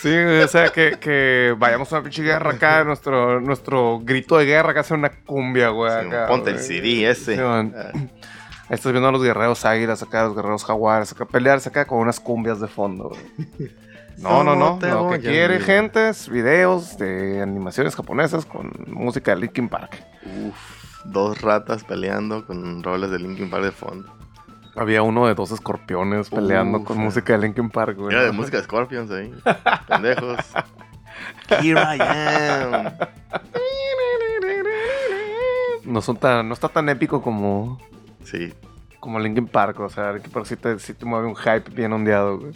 [0.00, 4.46] Sí, o sea, que, que vayamos a una pinche guerra acá, nuestro, nuestro grito de
[4.46, 5.92] guerra acá sea una cumbia, güey.
[5.92, 6.58] Sí, acá, ponte el.
[6.58, 7.36] CD ese.
[7.36, 7.42] Sí.
[7.44, 7.92] Ah,
[8.70, 11.98] Ahí estás viendo a los guerreros águilas acá, los guerreros jaguares acá, pelearse acá con
[11.98, 13.70] unas cumbias de fondo, güey.
[14.18, 14.66] No, no, no.
[14.66, 19.40] ¿Cómo te Lo que a quiere, gente, es videos de animaciones japonesas con música de
[19.40, 20.04] Linkin Park.
[20.26, 24.12] Uf, dos ratas peleando con roles de Linkin Park de fondo.
[24.76, 26.86] Había uno de dos escorpiones peleando Uf.
[26.86, 28.14] con música de Linkin Park, güey.
[28.14, 29.32] Era de música de Scorpions ahí.
[29.88, 30.38] Pendejos.
[31.62, 32.92] Here I am.
[35.84, 37.78] No, son tan, no está tan épico como,
[38.24, 38.52] Sí,
[39.00, 41.92] como Linkin Park, o sea, Linkin Park sí te, sí te mueve un hype bien
[41.92, 42.52] ondeado, güey.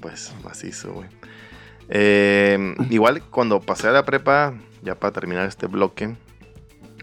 [0.00, 1.08] pues macizo, güey.
[1.88, 6.16] Eh, igual cuando pasé a la prepa, ya para terminar este bloque,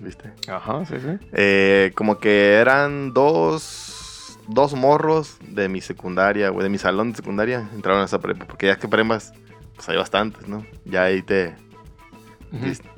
[0.01, 0.31] ¿viste?
[0.47, 1.27] Ajá, sí, sí.
[1.33, 7.17] Eh, como que eran dos, dos morros de mi secundaria, güey, de mi salón de
[7.17, 9.33] secundaria, entraron a esa prepa, porque ya que prepas,
[9.75, 10.65] pues hay bastantes, ¿no?
[10.85, 11.55] Ya ahí te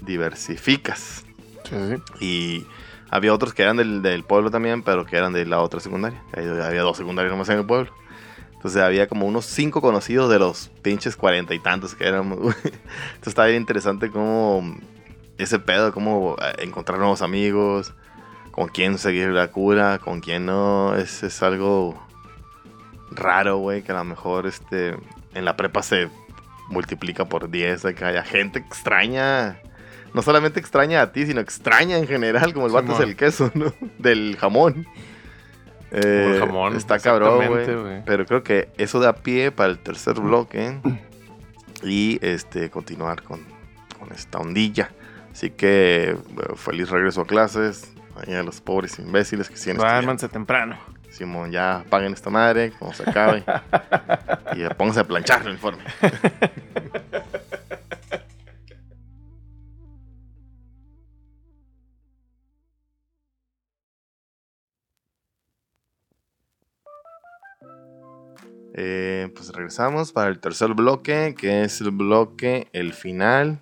[0.02, 1.26] diversificas.
[1.68, 2.26] Sí, sí.
[2.26, 2.68] Y
[3.10, 6.22] había otros que eran del, del pueblo también, pero que eran de la otra secundaria.
[6.34, 7.92] Había dos secundarias nomás en el pueblo.
[8.54, 12.38] Entonces había como unos cinco conocidos de los pinches cuarenta y tantos que éramos.
[12.40, 12.82] Entonces
[13.26, 14.76] estaba bien interesante cómo
[15.38, 17.94] ese pedo, cómo eh, encontrar nuevos amigos,
[18.52, 20.94] con quién seguir la cura, con quién no.
[20.96, 21.98] Es, es algo
[23.12, 24.98] raro, güey, que a lo mejor este,
[25.34, 26.10] en la prepa se
[26.68, 29.62] multiplica por 10, que haya gente extraña.
[30.14, 33.52] No solamente extraña a ti, sino extraña en general, como el vato es el queso,
[33.54, 33.74] ¿no?
[33.98, 34.88] Del jamón.
[35.92, 38.04] Eh, Como el jamón, Está cabrón, güey.
[38.06, 40.80] Pero creo que eso da pie para el tercer bloque.
[41.84, 43.40] Y este continuar con,
[43.98, 44.92] con esta ondilla.
[45.32, 47.94] Así que bueno, feliz regreso a clases.
[48.16, 49.78] Ahí a los pobres imbéciles que siguen.
[49.78, 50.78] Duérmanse temprano.
[51.10, 53.44] Simón, ya paguen esta madre, como se acabe.
[54.56, 55.84] y eh, pónganse a planchar el uniforme.
[68.82, 73.60] Eh, pues regresamos para el tercer bloque, que es el bloque, el final.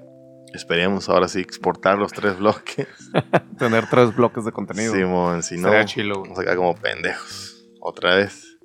[0.53, 2.87] Esperemos ahora sí exportar los tres bloques.
[3.57, 4.93] Tener tres bloques de contenido.
[4.93, 7.67] Simón, si no, chilo, vamos a quedar como pendejos.
[7.81, 8.59] Otra vez.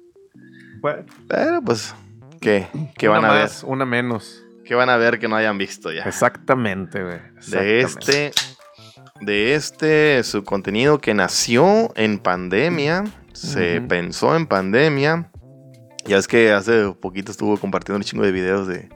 [0.83, 1.95] Bueno, Pero pues,
[2.39, 2.67] ¿qué?
[2.99, 3.51] ¿Qué una van a ver?
[3.65, 4.45] Una menos.
[4.67, 6.03] ¿Qué van a ver que no hayan visto ya?
[6.03, 7.19] Exactamente, güey.
[7.49, 8.33] de este
[9.23, 15.32] de este su contenido que nació en pandemia se pensó en pandemia
[16.07, 18.89] ya es que hace poquito estuvo compartiendo un chingo de videos de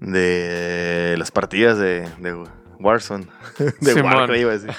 [0.00, 2.44] de las partidas de, de
[2.80, 3.26] Warzone
[3.80, 4.12] de Simón.
[4.14, 4.74] Warcraft iba a decir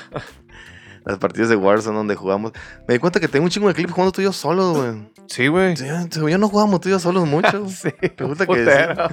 [1.05, 2.51] las partidas de Warzone donde jugamos
[2.87, 5.13] me di cuenta que tengo un chingo de clips jugando tú y yo solo güey
[5.27, 5.75] Sí, güey.
[5.75, 7.65] Sí, ya no jugamos tú y yo solos mucho.
[7.69, 9.09] Sí, Resulta que putero.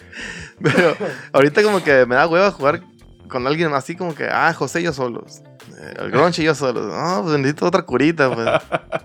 [0.62, 0.96] Pero
[1.32, 2.82] ahorita como que me da hueva jugar
[3.28, 5.42] con alguien así como que, ah, José y yo solos.
[5.96, 6.86] El Gronche y yo solos.
[6.86, 8.48] No, pues necesito otra curita, pues.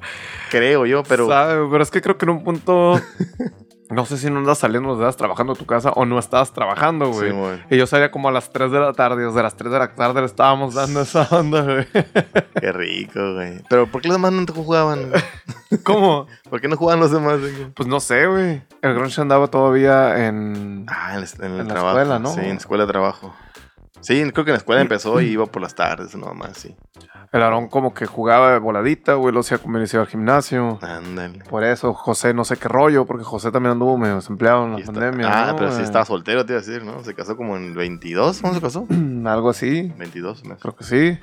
[0.51, 1.27] Creo yo, pero...
[1.27, 2.99] Sabe, pero es que creo que en un punto.
[3.89, 6.51] no sé si no andas saliendo, no estabas trabajando a tu casa o no estabas
[6.53, 7.29] trabajando, güey.
[7.31, 7.61] Simón.
[7.69, 9.95] y yo salía como a las 3 de la tarde, desde las 3 de la
[9.95, 11.87] tarde le estábamos dando esa onda, güey.
[12.59, 13.61] Qué rico, güey.
[13.69, 15.11] Pero ¿por qué los demás no te jugaban?
[15.83, 16.27] ¿Cómo?
[16.49, 17.39] ¿Por qué no jugaban los demás?
[17.39, 17.53] güey?
[17.73, 18.61] Pues no sé, güey.
[18.81, 20.85] El Grunge andaba todavía en.
[20.89, 22.33] Ah, en, el- en el En la escuela, ¿no?
[22.33, 23.33] Sí, en la escuela de trabajo.
[24.01, 26.75] Sí, creo que en la escuela empezó y iba por las tardes, nada más, sí.
[27.31, 29.33] El Aarón como que jugaba de voladita, güey.
[29.33, 30.79] Lo hacía como iniciar al gimnasio.
[30.81, 31.39] Ándale.
[31.49, 34.79] Por eso, José no sé qué rollo, porque José también anduvo medio desempleado en la
[34.79, 35.27] está- pandemia.
[35.31, 35.85] Ah, ¿no, pero sí güey?
[35.85, 37.01] estaba soltero, te iba a decir, ¿no?
[37.05, 38.85] Se casó como en 22, ¿cómo se casó?
[39.25, 39.93] Algo así.
[39.97, 41.19] 22, me Creo que sí.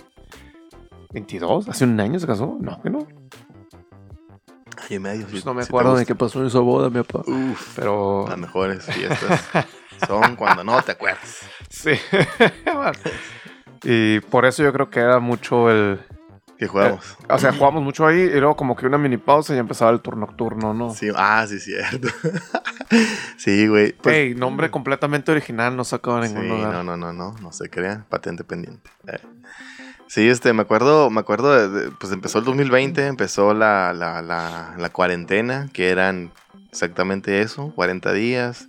[1.13, 1.69] ¿22?
[1.69, 2.57] ¿Hace un año se casó?
[2.61, 3.01] No, que no.
[3.01, 5.27] Año y medio.
[5.31, 7.25] Pues no me acuerdo de qué pasó en su boda, mi papá.
[7.31, 8.25] Uf, Pero.
[8.29, 9.45] las mejores fiestas
[10.07, 11.41] son cuando no te acuerdas.
[11.71, 11.93] Sí.
[13.85, 16.01] y por eso yo creo que era mucho el.
[16.59, 17.17] Que jugamos.
[17.29, 20.01] O sea, jugamos mucho ahí y luego como que una mini pausa y empezaba el
[20.01, 20.93] turno nocturno, ¿no?
[20.93, 22.09] Sí, ah, sí, cierto.
[23.37, 23.93] sí, güey.
[23.93, 26.73] Pues, Ey, nombre completamente original, no sacaba sí, ningún lugar.
[26.73, 28.05] no, no, no, no, no se crea.
[28.09, 28.91] Patente pendiente.
[29.07, 29.21] Eh.
[30.09, 34.75] Sí, este, me acuerdo, me acuerdo, de- pues empezó el 2020, empezó la, la, la,
[34.77, 36.33] la cuarentena, que eran
[36.73, 38.69] exactamente eso, 40 días.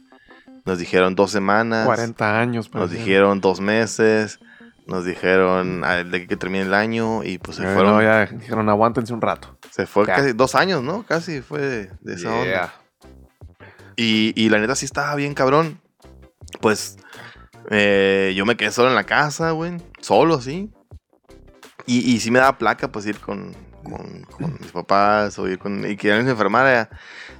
[0.69, 1.85] Nos dijeron dos semanas.
[1.85, 2.99] 40 años, Nos parecía.
[2.99, 4.39] dijeron dos meses.
[4.85, 7.95] Nos dijeron ah, de que termine el año y pues se fueron.
[7.95, 9.57] no, ya dijeron, aguántense un rato.
[9.71, 10.15] Se fue Ya.
[10.15, 11.03] casi dos años, ¿no?
[11.03, 12.73] Casi fue de, de esa onda.
[13.95, 15.79] Y, y la neta sí estaba bien cabrón.
[16.61, 16.97] Pues
[17.69, 19.77] eh, yo me quedé solo en la casa, güey.
[20.01, 20.71] Solo, sí.
[21.85, 23.53] Y, y sí me daba placa, pues ir con,
[23.83, 25.89] con, con mis papás o ir con...
[25.89, 26.89] Y que alguien se enfermara.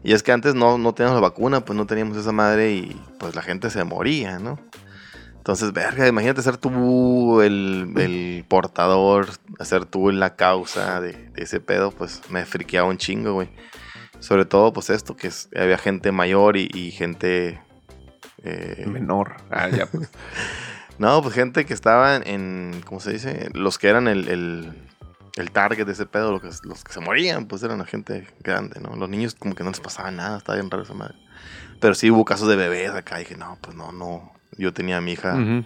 [0.04, 3.02] Y es que antes no, no teníamos la vacuna, pues no teníamos esa madre y
[3.20, 4.60] pues la gente se moría, ¿no?
[5.36, 9.28] Entonces, verga, imagínate ser tú el, el portador,
[9.62, 13.50] ser tú la causa de, de ese pedo, pues me friqueaba un chingo, güey.
[14.20, 17.60] Sobre todo, pues esto, que es- había gente mayor y, y gente...
[18.43, 19.38] eh, Menor.
[19.50, 20.10] Ah, ya, pues.
[21.00, 23.50] no, pues gente que estaba en, en- ¿cómo se dice?
[23.54, 24.74] Los que eran el, el,
[25.40, 28.28] el target de ese pedo, los que, los que se morían, pues eran la gente
[28.42, 28.96] grande, ¿no?
[28.96, 31.16] Los niños como que no les pasaba nada, estaba bien raro esa madre.
[31.80, 34.34] Pero sí hubo casos de bebés acá, y dije, no, pues no, no.
[34.58, 35.64] Yo tenía a mi hija, Ujú.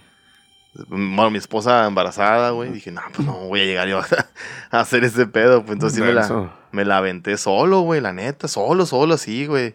[0.88, 2.70] bueno, mi esposa embarazada, güey.
[2.70, 4.06] Dije, no, pues no voy a llegar yo a,
[4.70, 5.62] a hacer ese pedo.
[5.62, 9.46] Pues entonces sí me la, me la aventé solo, güey, la neta, solo, solo, así,
[9.46, 9.74] güey.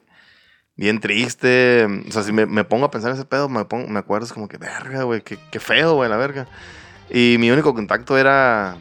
[0.78, 1.86] Bien triste.
[2.08, 4.26] O sea, si me, me pongo a pensar en ese pedo, me, pongo, me acuerdo,
[4.26, 6.48] es como que, verga, güey, qué, qué feo, güey, la verga.
[7.10, 8.78] Y mi único contacto era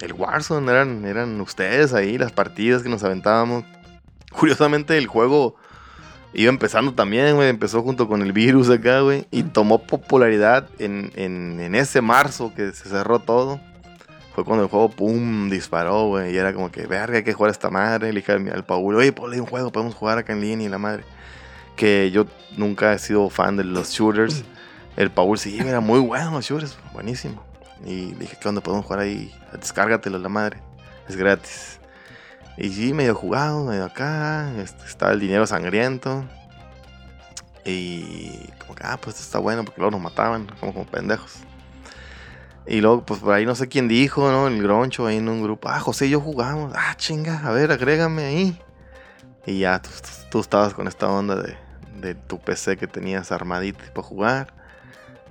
[0.00, 3.64] el Warzone, eran, eran ustedes ahí, las partidas que nos aventábamos.
[4.32, 5.56] Curiosamente, el juego
[6.34, 11.12] iba empezando también, güey, empezó junto con el virus acá, güey, y tomó popularidad en,
[11.16, 13.60] en, en ese marzo que se cerró todo
[14.36, 16.34] fue cuando el juego, pum, disparó, güey.
[16.34, 18.12] Y era como que, verga, hay que jugar a esta madre.
[18.12, 20.68] Le dije al, al Paul, oye, ponle un juego, podemos jugar acá en línea y
[20.68, 21.04] la madre.
[21.74, 24.44] Que yo nunca he sido fan de los shooters.
[24.98, 27.45] El Paul sí, era muy bueno los shooters, buenísimo.
[27.84, 28.60] Y dije, ¿qué onda?
[28.60, 30.60] Podemos jugar ahí, descárgatelo la madre.
[31.08, 31.78] Es gratis.
[32.56, 34.50] Y sí, medio jugado, medio acá.
[34.60, 36.24] este, Estaba el dinero sangriento.
[37.64, 41.34] Y como que, ah, pues esto está bueno porque luego nos mataban, como, como pendejos.
[42.66, 44.48] Y luego, pues por ahí no sé quién dijo, ¿no?
[44.48, 45.68] El groncho ahí en un grupo.
[45.68, 46.72] Ah, José y yo jugamos.
[46.76, 48.60] Ah, chinga, a ver, agrégame ahí.
[49.46, 51.56] Y ya tú, tú- tú estabas con esta onda de,
[52.00, 54.54] de tu PC que tenías armadito para jugar.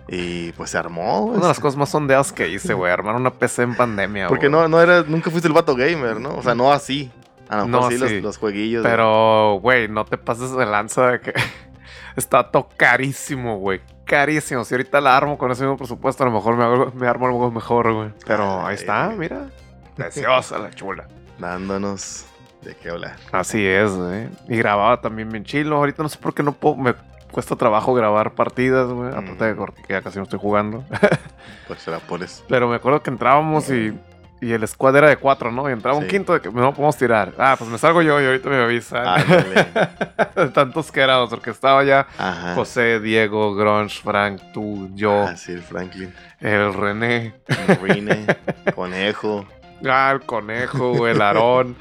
[0.08, 1.34] Y pues se armó, güey.
[1.38, 2.92] Una de las cosas más sondeadas que hice, güey.
[2.92, 4.62] Armar una PC en pandemia, Porque güey.
[4.62, 6.36] no, no eras, nunca fuiste el vato gamer, ¿no?
[6.36, 7.12] O sea, no así.
[7.50, 8.14] A lo mejor No sí, así.
[8.16, 8.84] Los, los jueguillos.
[8.84, 11.34] Pero, güey, no te pases de lanza de que
[12.16, 13.82] está todo carísimo, güey.
[14.06, 14.64] Carísimo.
[14.64, 17.26] Si ahorita la armo con ese mismo presupuesto, a lo mejor me, hago- me armo
[17.26, 18.10] algo mejor, güey.
[18.28, 19.48] Pero ahí está, mira.
[19.96, 21.08] Preciosa la chula.
[21.40, 22.26] Dándonos
[22.62, 23.16] de qué hablar.
[23.32, 24.28] Así es, güey.
[24.50, 25.78] Y grababa también bien chilo.
[25.78, 26.76] Ahorita no sé por qué no puedo.
[26.76, 26.94] Me
[27.36, 29.10] cuesta trabajo grabar partidas, güey.
[29.10, 29.66] Aparte de Mm.
[29.86, 30.86] que ya casi no estoy jugando.
[31.68, 32.44] Pues será por eso.
[32.48, 33.92] Pero me acuerdo que entrábamos y,
[34.40, 35.68] y el squad era de cuatro, ¿no?
[35.68, 37.34] Y entraba un quinto de que no podemos tirar.
[37.40, 39.04] Ah, pues me salgo yo y ahorita me avisan.
[40.36, 42.54] De tantos que éramos, porque estaba ya Ajá.
[42.56, 46.14] José, Diego, Grunge, Frank, tú, yo, Ah, sí, el Franklin.
[46.40, 47.34] el René,
[47.82, 48.26] Rine,
[48.76, 49.46] Conejo.
[49.90, 51.76] ah, el conejo, el Aarón.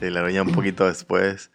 [0.00, 1.50] De la araña un poquito después.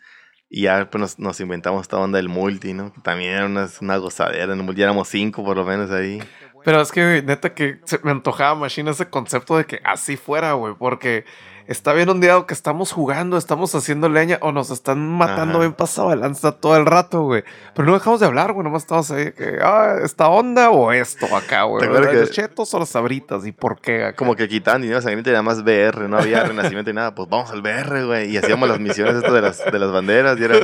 [0.56, 2.94] Y ya pues, nos, inventamos esta onda del multi, ¿no?
[3.04, 4.54] También era una, una gozadera.
[4.54, 6.24] En el multi éramos cinco por lo menos ahí.
[6.64, 10.54] Pero es que, neta, que se me antojaba Machine ese concepto de que así fuera,
[10.54, 11.26] güey, porque
[11.68, 15.60] está bien ondeado que estamos jugando, estamos haciendo leña o nos están matando Ajá.
[15.60, 17.44] bien pasado de lanza todo el rato, güey.
[17.74, 21.26] Pero no dejamos de hablar, güey, nomás estamos ahí que, ah, esta onda o esto
[21.36, 21.82] acá, güey.
[21.82, 23.46] ¿Te acuerdas ¿Los que- chetos o las sabritas?
[23.46, 24.16] ¿Y por qué acá?
[24.16, 27.14] Como que quitaban dinero sangriento y nada más VR, no había renacimiento y nada.
[27.16, 28.30] Pues vamos al VR, güey.
[28.32, 30.40] Y hacíamos las misiones estas de las, de las banderas.
[30.40, 30.58] Y era,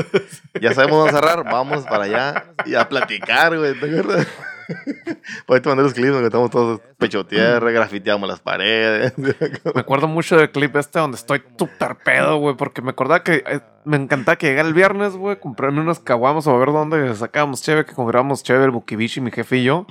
[0.62, 3.80] ya sabemos dónde cerrar, vamos para allá y a platicar, güey.
[3.80, 4.28] ¿Te acuerdas?
[5.46, 9.14] Por ahí te mandé los clips donde estamos todos pecho tierra, grafiteamos las paredes.
[9.18, 13.44] Me acuerdo mucho del clip este donde estoy súper pedo, güey, porque me acordaba que
[13.48, 17.16] eh, me encantaba que llegara el viernes, güey, comprarme unas caguamos o a ver dónde
[17.16, 19.86] sacábamos chévere, que comprábamos chévere el Bukibishi, mi jefe y yo.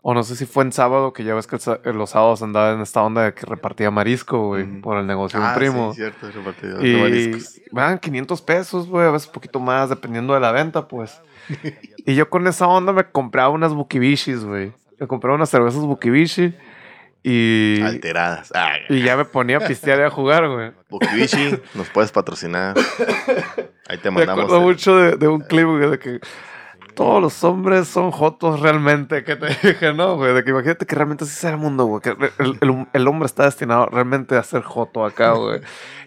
[0.00, 2.40] O no sé si fue en sábado, que ya ves que el sa- los sábados
[2.40, 4.80] andaba en esta onda de que repartía marisco, güey, Ujú.
[4.80, 5.90] por el negocio de ah, un primo.
[5.92, 7.60] sí, cierto, repartidor de y mariscos.
[7.72, 11.20] dan 500 pesos, güey, a veces un poquito más, dependiendo de la venta, pues.
[12.10, 14.72] y yo con esa onda me compraba unas Bukibishis, güey.
[14.98, 16.54] Me compraba unas cervezas Bukibishi
[17.22, 17.80] y...
[17.82, 18.50] Alteradas.
[18.54, 20.72] Ah, Y ya me ponía a pistear y a jugar, güey.
[20.88, 22.76] Bukibishi, nos puedes patrocinar.
[23.88, 24.44] Ahí te Me mandamos.
[24.44, 26.20] acuerdo el- mucho de, de un clip, güey, de que
[26.94, 30.34] todos los hombres son jotos realmente, que te dije, ¿no, güey?
[30.34, 32.00] De que imagínate que realmente así sea el mundo, güey.
[32.02, 35.60] Que el, el- el hombre está destinado realmente a ser joto acá, güey.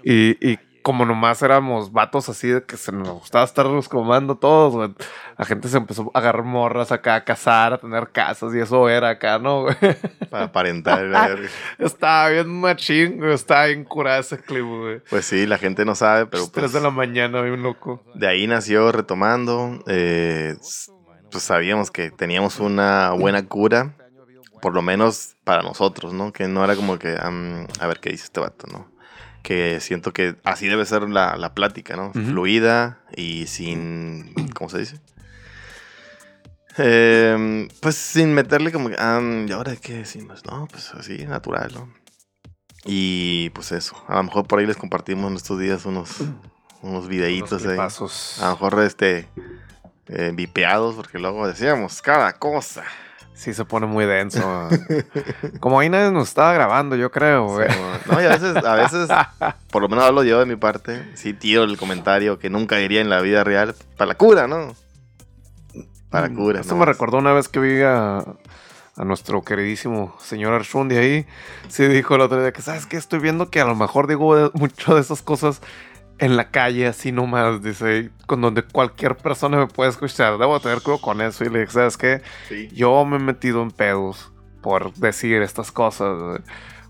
[0.03, 4.73] Y, y como nomás éramos vatos así de que se nos gustaba estarnos comando todos,
[4.73, 4.89] güey.
[5.37, 8.89] La gente se empezó a agarrar morras acá, a casar, a tener casas y eso
[8.89, 9.75] era acá, ¿no, güey?
[10.29, 11.07] Para aparentar.
[11.07, 11.49] verga.
[11.79, 13.33] Estaba bien machín, güey.
[13.33, 14.99] Estaba bien curada ese clip, güey.
[15.09, 18.03] Pues sí, la gente no sabe, pero Tres pues, de la mañana, bien loco.
[18.15, 19.83] de ahí nació retomando.
[19.87, 20.55] eh,
[21.31, 23.95] pues sabíamos que teníamos una buena cura,
[24.61, 26.33] por lo menos para nosotros, ¿no?
[26.33, 28.90] Que no era como que, a ver qué dice este vato, ¿no?
[29.43, 32.13] Que siento que así debe ser la, la plática, ¿no?
[32.13, 34.99] Fluida y sin, ¿cómo se dice?
[36.77, 40.45] Em, pues sin meterle como am, ¿y ahora qué decimos?
[40.45, 41.93] No, pues así, natural, ¿no?
[42.85, 46.15] Y pues eso, a lo mejor por ahí les compartimos en estos días unos,
[46.81, 47.77] unos videitos ahí.
[48.41, 49.27] A lo mejor este
[50.07, 52.83] eh, vipeados, porque luego decíamos cada cosa.
[53.33, 54.69] Sí, se pone muy denso.
[55.59, 57.67] Como ahí nadie nos estaba grabando, yo creo, güey.
[58.09, 59.09] No, y a veces, a veces,
[59.71, 63.01] por lo menos hablo yo de mi parte, sí tiro el comentario que nunca diría
[63.01, 64.75] en la vida real, para la cura, ¿no?
[66.09, 66.61] Para la cura.
[66.61, 66.81] Esto ¿no?
[66.81, 71.25] me recordó una vez que vi a, a nuestro queridísimo señor Arshundi ahí.
[71.69, 72.97] Sí, dijo el otro día que, ¿sabes qué?
[72.97, 75.61] Estoy viendo que a lo mejor digo mucho de esas cosas
[76.21, 80.37] en la calle, así nomás, dice, con donde cualquier persona me puede escuchar.
[80.37, 81.43] Debo tener cuidado con eso.
[81.43, 82.21] Y le dije, ¿sabes qué?
[82.47, 82.69] Sí.
[82.71, 86.17] Yo me he metido en pedos por decir estas cosas.
[86.17, 86.39] güey.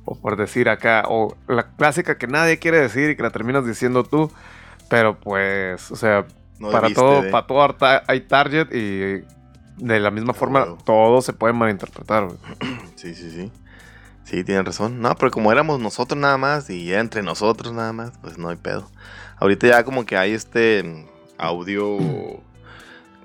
[0.05, 1.05] O por decir acá.
[1.07, 4.29] O la clásica que nadie quiere decir y que la terminas diciendo tú.
[4.89, 6.25] Pero pues, o sea,
[6.59, 7.75] No para todo, para todo
[8.07, 9.23] hay target y
[9.77, 10.77] de la misma forma huevo.
[10.83, 12.25] todo se puede malinterpretar.
[12.25, 12.37] güey.
[12.95, 13.51] Sí, sí, sí.
[14.25, 14.99] Sí, tienen razón.
[15.01, 18.49] No, pero como éramos nosotros nada más y era entre nosotros nada más, pues no
[18.49, 18.89] hay pedo.
[19.41, 21.05] Ahorita ya como que hay este mm,
[21.39, 21.97] audio,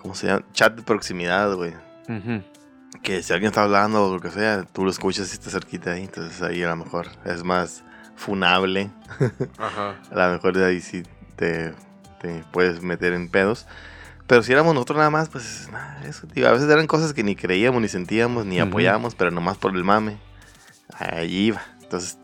[0.01, 0.43] ¿cómo se llama?
[0.53, 1.75] Chat de proximidad, güey.
[3.03, 5.93] Que si alguien está hablando o lo que sea, tú lo escuchas y está cerquita
[5.93, 6.05] ahí.
[6.05, 7.85] Entonces ahí a lo mejor es más
[8.17, 8.91] funable.
[9.59, 9.97] Ajá.
[10.11, 11.03] A lo mejor de ahí sí
[11.37, 11.75] te,
[12.19, 13.67] te puedes meter en pedos.
[14.27, 17.37] Pero si éramos nosotros nada más, pues nada, eso, a veces eran cosas que ni
[17.37, 18.71] creíamos, ni sentíamos, ni Ujú.
[18.71, 20.17] apoyábamos, pero nomás por el mame.
[20.99, 21.63] Allí iba.
[21.83, 22.19] Entonces,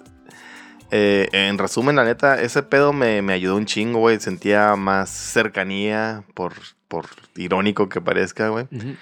[0.94, 4.20] eh, en resumen, la neta, ese pedo me, me ayudó un chingo, güey.
[4.20, 6.52] Sentía más cercanía, por,
[6.86, 8.66] por irónico que parezca, güey.
[8.70, 8.94] Ujú.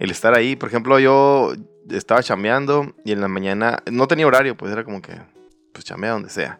[0.00, 1.54] El estar ahí, por ejemplo, yo
[1.88, 5.12] estaba chambeando y en la mañana, no tenía horario, pues era como que,
[5.72, 6.58] pues chambea donde sea.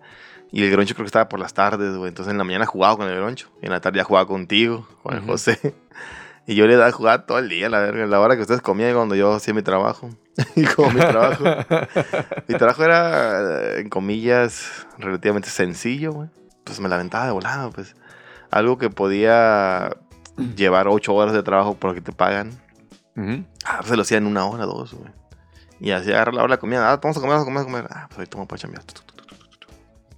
[0.53, 2.09] Y el groncho creo que estaba por las tardes, güey.
[2.09, 3.51] Entonces en la mañana jugaba con el groncho.
[3.61, 5.23] Y en la tarde ya jugaba contigo, con el.
[5.23, 5.59] José.
[6.47, 8.07] Y yo le daba a jugar todo el día, la verga.
[8.07, 10.11] La hora que ustedes comían cuando yo hacía mi trabajo.
[10.55, 11.45] y como mi trabajo.
[12.47, 16.29] mi trabajo era, eh, en comillas, relativamente sencillo, güey.
[16.63, 17.97] Pues me la aventaba de volado, pues.
[18.51, 19.97] Algo que podía
[20.57, 22.53] llevar ocho horas de trabajo por lo que te pagan.
[23.65, 25.11] Ah, pues se lo hacía en una hora, dos, güey.
[25.81, 26.93] Y así agarra la hora de la comida.
[26.93, 27.87] Ah, vamos a comer, vamos a comer, vamos a comer.
[27.91, 28.85] Ah, pues ahorita vamos para chambear.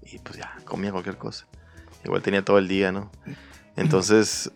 [0.02, 1.46] Y pues ya, comía cualquier cosa.
[2.04, 3.10] Igual tenía todo el día, ¿no?
[3.76, 4.50] Entonces,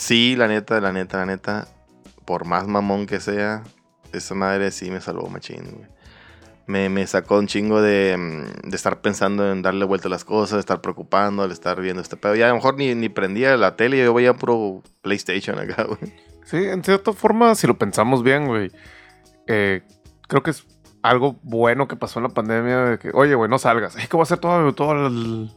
[0.00, 1.68] sí, la neta, la neta, la neta,
[2.24, 3.62] por más mamón que sea,
[4.12, 5.86] esa madre sí me salvó machín.
[6.66, 10.52] Me, sacó un chingo de, mm, de estar pensando en darle vuelta a las cosas,
[10.52, 12.36] de estar preocupando, de estar viendo este pedo.
[12.36, 16.12] Ya a lo mejor ni, ni prendía la tele, yo veía puro PlayStation acá, güey.
[16.44, 18.70] Sí, en cierta forma, si lo pensamos bien, güey,
[19.48, 19.82] eh,
[20.28, 20.64] creo que es
[21.02, 22.78] algo bueno que pasó en la pandemia.
[22.84, 23.96] De que, Oye, güey, no salgas.
[23.96, 25.50] Es que voy a hacer todo, todo el,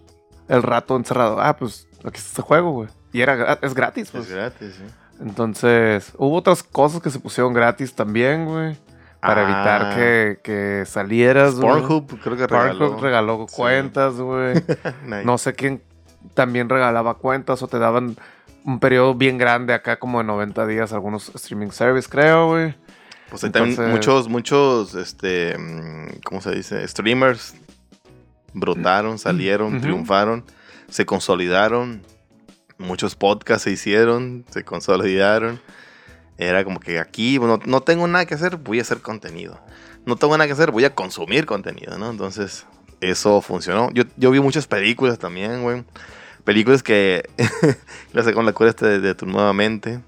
[0.48, 1.40] el rato encerrado.
[1.40, 2.90] Ah, pues aquí está este juego, güey.
[3.14, 4.26] Y era, es gratis, pues.
[4.26, 4.84] Es gratis, sí.
[5.22, 8.76] Entonces, hubo otras cosas que se pusieron gratis también, güey.
[9.22, 9.44] Para Ah.
[9.46, 11.70] evitar que, que salieras, güey.
[11.82, 12.80] Pornhub creo que regaló.
[12.80, 14.56] Pornhub regaló cuentas, güey.
[15.06, 15.24] Nice.
[15.24, 15.82] No sé quién
[16.34, 18.18] también regalaba cuentas o te daban
[18.66, 22.76] un periodo bien grande acá, como de 90 días, algunos streaming service, creo, güey.
[23.30, 26.86] Pues hay también muchos, muchos, este, mm, ¿cómo se dice?
[26.88, 27.56] Streamers
[28.54, 30.44] brotaron, salieron, triunfaron,
[30.90, 32.02] se consolidaron.
[32.84, 35.60] Muchos podcasts se hicieron, se consolidaron.
[36.38, 39.60] Era como que aquí no, no tengo nada que hacer, voy a hacer contenido.
[40.06, 42.10] No tengo nada que hacer, voy a consumir contenido, ¿no?
[42.10, 42.66] Entonces,
[43.00, 43.90] eso funcionó.
[43.92, 45.84] Yo, yo vi muchas películas también, güey.
[46.44, 47.30] Películas que...
[48.14, 50.02] Las sé con la cura este de, de tu nueva mente.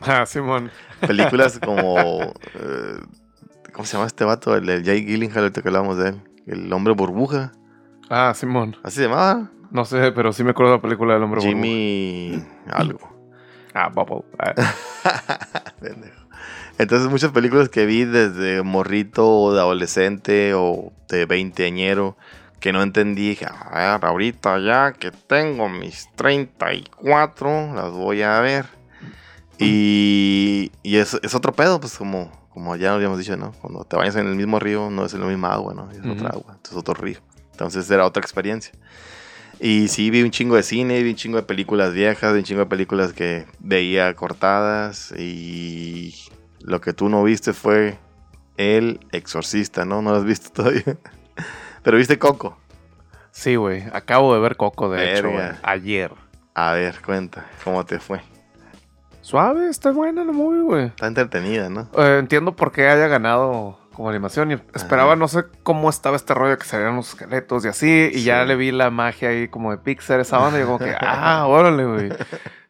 [0.00, 0.70] Ah, Simón.
[1.00, 1.98] Películas como.
[2.54, 3.00] eh,
[3.72, 4.54] ¿Cómo se llama este vato?
[4.54, 6.20] El, el Jay Gyllenhaal, ahorita que hablábamos de él.
[6.46, 7.52] El hombre burbuja.
[8.10, 8.76] Ah, Simón.
[8.82, 9.50] Así se llamaba.
[9.70, 12.42] No sé, pero sí me acuerdo de la película del hombre Jimmy.
[12.70, 12.98] Algo.
[12.98, 13.14] burbuja.
[13.74, 14.24] Ah, Bubble.
[14.38, 14.54] Ah.
[16.78, 22.16] Entonces, muchas películas que vi desde morrito o de adolescente o de veinteañero
[22.60, 23.30] que no entendí.
[23.30, 28.66] Dije, a ver, ahorita ya que tengo mis 34, las voy a ver.
[29.58, 33.52] Y, y es, es otro pedo, pues como, como ya habíamos dicho, ¿no?
[33.60, 35.90] Cuando te bañas en el mismo río, no es la misma agua, ¿no?
[35.90, 36.12] Es Ujú.
[36.12, 37.18] otra agua, entonces otro río.
[37.50, 38.72] Entonces era otra experiencia.
[39.60, 42.44] Y sí, vi un chingo de cine, vi un chingo de películas viejas, vi un
[42.44, 45.12] chingo de películas que veía cortadas.
[45.18, 46.14] Y
[46.60, 47.98] lo que tú no viste fue
[48.56, 50.00] El Exorcista, ¿no?
[50.02, 50.98] No lo has visto todavía.
[51.82, 52.58] Pero viste Coco.
[53.30, 53.84] Sí, güey.
[53.92, 55.30] Acabo de ver Coco, de hecho.
[55.62, 56.12] Ayer.
[56.54, 58.20] A ver, cuenta, ¿cómo te fue?
[59.20, 60.86] Suave, está buena la movie, güey.
[60.86, 61.88] Está entretenida, ¿no?
[61.96, 64.52] Eh, entiendo por qué haya ganado como animación.
[64.52, 68.10] Y esperaba, no sé cómo estaba este rollo que salían los esqueletos y así.
[68.14, 70.58] Y ya le vi la magia ahí como de Pixar, esa banda.
[70.58, 72.08] Y yo como que, ah, órale, güey.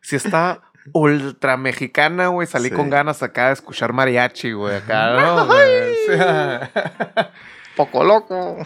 [0.00, 0.62] Si está
[0.92, 2.46] ultra mexicana, güey.
[2.48, 2.74] Salí Sí.
[2.74, 4.76] con ganas acá de escuchar mariachi, güey.
[4.76, 5.46] Acá, ¿no?
[5.46, 6.08] güey?
[7.76, 8.56] Poco loco.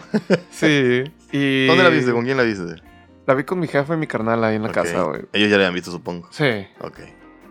[0.49, 1.03] Sí.
[1.31, 1.67] Y...
[1.67, 2.11] ¿Dónde la viste?
[2.13, 2.81] ¿Con quién la viste?
[3.27, 5.21] La vi con mi jefe y mi carnal ahí en la casa, güey.
[5.33, 6.27] Ellos ya la habían visto, supongo.
[6.31, 6.65] Sí.
[6.79, 6.99] Ok.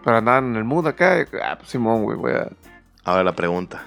[0.05, 1.21] Pero andaban en el mood acá.
[1.21, 2.35] y, ah, pues Simón, güey, güey.
[3.05, 3.83] Ahora la pregunta.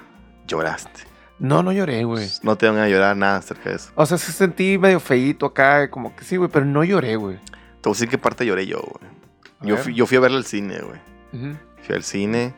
[0.46, 1.02] ¿Lloraste?
[1.38, 2.28] No, no lloré, güey.
[2.42, 3.90] No te van a llorar nada acerca de eso.
[3.94, 7.36] O sea, sí sentí medio feíto acá, como que sí, güey, pero no lloré, güey.
[7.36, 9.10] Te voy a decir qué parte lloré yo, güey.
[9.60, 9.84] A Yo ver.
[9.84, 11.00] fui, yo fui a verla al cine, güey.
[11.82, 12.54] Fui al cine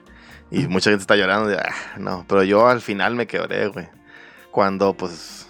[0.51, 1.49] y mucha gente está llorando.
[1.49, 3.89] De, ah, no, pero yo al final me quebré, güey.
[4.53, 5.49] Cuando, pues,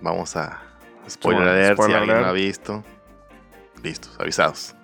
[0.00, 0.60] vamos a
[1.08, 2.84] spoiler alert, spoiler si alguien no ha visto.
[3.82, 4.74] Listos, avisados.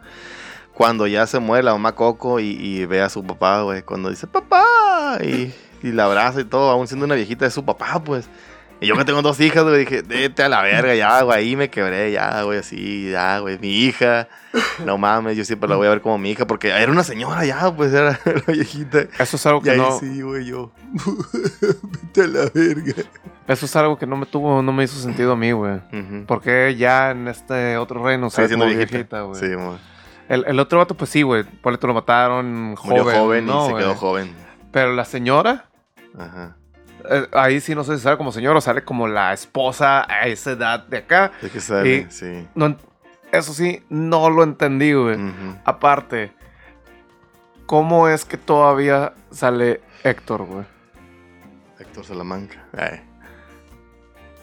[0.74, 3.82] Cuando ya se muere la mamá Coco y, y ve a su papá, güey.
[3.82, 5.52] Cuando dice, papá, y,
[5.84, 8.28] y la abraza y todo, aún siendo una viejita de su papá, pues.
[8.80, 11.56] Y yo que tengo dos hijas, güey, dije, vete a la verga, ya, güey, ahí
[11.56, 14.28] me quebré, ya, güey, así, ya, güey, mi hija,
[14.84, 17.44] no mames, yo siempre la voy a ver como mi hija, porque era una señora
[17.44, 19.06] ya, pues, era la viejita.
[19.18, 19.98] Eso es algo Y que ahí no.
[19.98, 20.72] sí, güey, yo,
[21.32, 22.94] vete a la verga.
[23.46, 25.74] Eso es algo que no me tuvo, no me hizo sentido a mí, güey.
[25.92, 26.24] Ujú.
[26.26, 29.20] Porque ya en este otro reino se siendo como viejita.
[29.22, 29.38] güey.
[29.40, 29.78] Sí, mo-
[30.28, 31.44] el, el otro vato, pues sí, güey.
[31.44, 33.02] Por lo mataron joven.
[33.04, 33.84] murió joven ¿no, y se güey?
[33.84, 34.32] quedó joven.
[34.72, 35.66] Pero la señora,
[36.18, 36.56] Ajá.
[37.10, 40.26] eh, ahí sí no sé si sale como señora o sale como la esposa a
[40.26, 41.32] esa edad de acá.
[41.42, 42.48] Es que sale, sí.
[42.54, 42.76] No,
[43.32, 45.18] eso sí, no lo entendí, güey.
[45.64, 46.32] Aparte,
[47.66, 50.64] ¿cómo es que todavía sale Héctor, güey?
[51.78, 52.64] Héctor Salamanca.
[52.76, 53.00] Ay.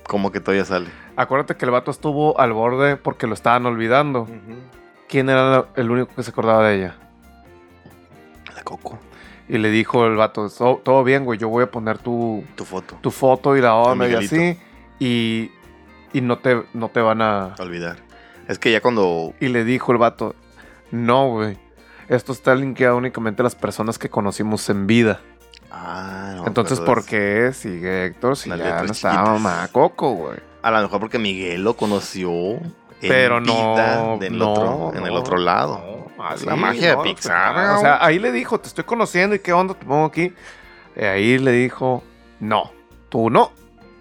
[0.08, 0.90] ¿Cómo que todavía sale?
[1.16, 4.28] Acuérdate que el vato estuvo al borde porque lo estaban olvidando.
[5.08, 6.96] ¿Quién era el único que se acordaba de ella?
[8.56, 9.00] La Coco.
[9.54, 12.64] Y le dijo el vato, "So- todo bien, güey, yo voy a poner tu, Tu
[12.64, 12.98] foto.
[13.02, 14.58] tu foto y la onda y así.
[14.98, 15.52] Y,
[16.14, 17.56] y no, te, no te van a...
[17.60, 17.98] Olvidar.
[18.48, 19.34] Es que ya cuando.
[19.42, 20.36] Y le dijo el vato,
[20.92, 21.58] no, güey.
[22.08, 25.20] Esto está linkeado únicamente a las personas que conocimos en vida.
[25.70, 26.48] Ah, no.
[26.48, 30.38] Entonces, ¿por qué sigue Héctor si Las ya no estaba mamá Coco, güey?
[30.62, 32.32] A lo mejor porque Miguel lo conoció.
[33.02, 36.08] En Pero no, vida del no, otro, en el otro lado.
[36.36, 37.54] Es la magia de Pixar.
[37.54, 40.34] pues, O sea, ahí le dijo, te estoy conociendo y qué onda te pongo aquí.
[40.96, 42.04] Eh, ahí le dijo,
[42.40, 42.72] no,
[43.10, 43.52] tú no.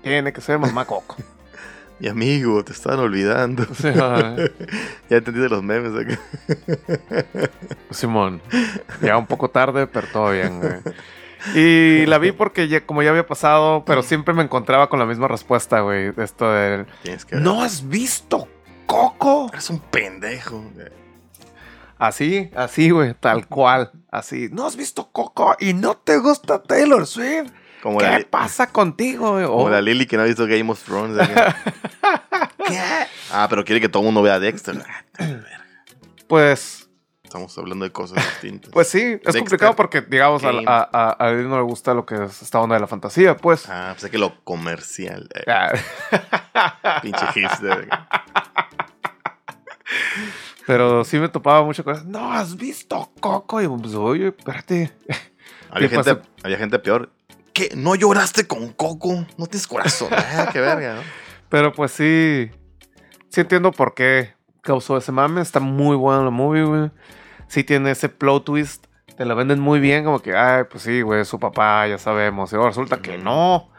[0.02, 1.16] Tiene que ser mamá Coco.
[1.98, 3.66] Mi amigo, te estaban olvidando.
[5.10, 5.92] Ya entendí de los memes.
[5.94, 6.20] acá.
[7.90, 8.40] Simón.
[9.02, 10.74] Ya un poco tarde, pero todo bien, güey.
[11.54, 15.06] Y la vi porque ya, como ya había pasado, pero siempre me encontraba con la
[15.06, 16.12] misma respuesta, güey.
[16.16, 16.86] Esto de...
[17.32, 18.46] ¿No has visto
[18.90, 19.48] Coco?
[19.52, 20.64] Eres un pendejo.
[21.96, 23.92] Así, así, güey, tal cual.
[24.10, 24.48] Así.
[24.50, 27.50] ¿No has visto Coco y no te gusta Taylor Swift?
[27.82, 29.46] Como, ¿Qué la, pasa contigo, güey?
[29.46, 31.16] como Oh, la Lily que no ha visto Game of Thrones.
[32.66, 32.78] ¿Qué?
[33.32, 34.82] Ah, pero quiere que todo el mundo vea Dexter.
[36.26, 36.88] Pues,
[37.24, 38.70] Estamos hablando de cosas distintas.
[38.72, 42.14] pues sí, es Dexter, complicado porque, digamos, a, a, él no le gusta lo que
[42.24, 43.68] es esta onda de la fantasía, pues.
[43.68, 45.28] Ah, pensé que lo comercial.
[45.34, 47.00] eh, Ah.
[47.02, 47.88] pinche hipster.
[50.66, 53.60] Pero sí me topaba mucho con No has visto Coco.
[53.60, 54.92] Y pues, oye, espérate.
[55.70, 57.10] Había ¿Qué gente, había gente peor.
[57.52, 57.70] ¿Qué?
[57.76, 59.24] ¿No lloraste con Coco?
[59.38, 60.08] No tienes corazón.
[60.12, 61.02] Ah, qué verga, ¿no?
[61.48, 62.50] Pero pues sí.
[63.28, 65.40] Sí entiendo por qué causó ese mame.
[65.40, 66.90] Está muy buena la movie, güey.
[67.46, 68.86] Sí tiene ese plot twist.
[69.16, 72.52] Te la venden muy bien, como que, ay, pues sí, güey, su papá, ya sabemos.
[72.52, 73.22] Y ahora resulta que Ujú.
[73.24, 73.69] no.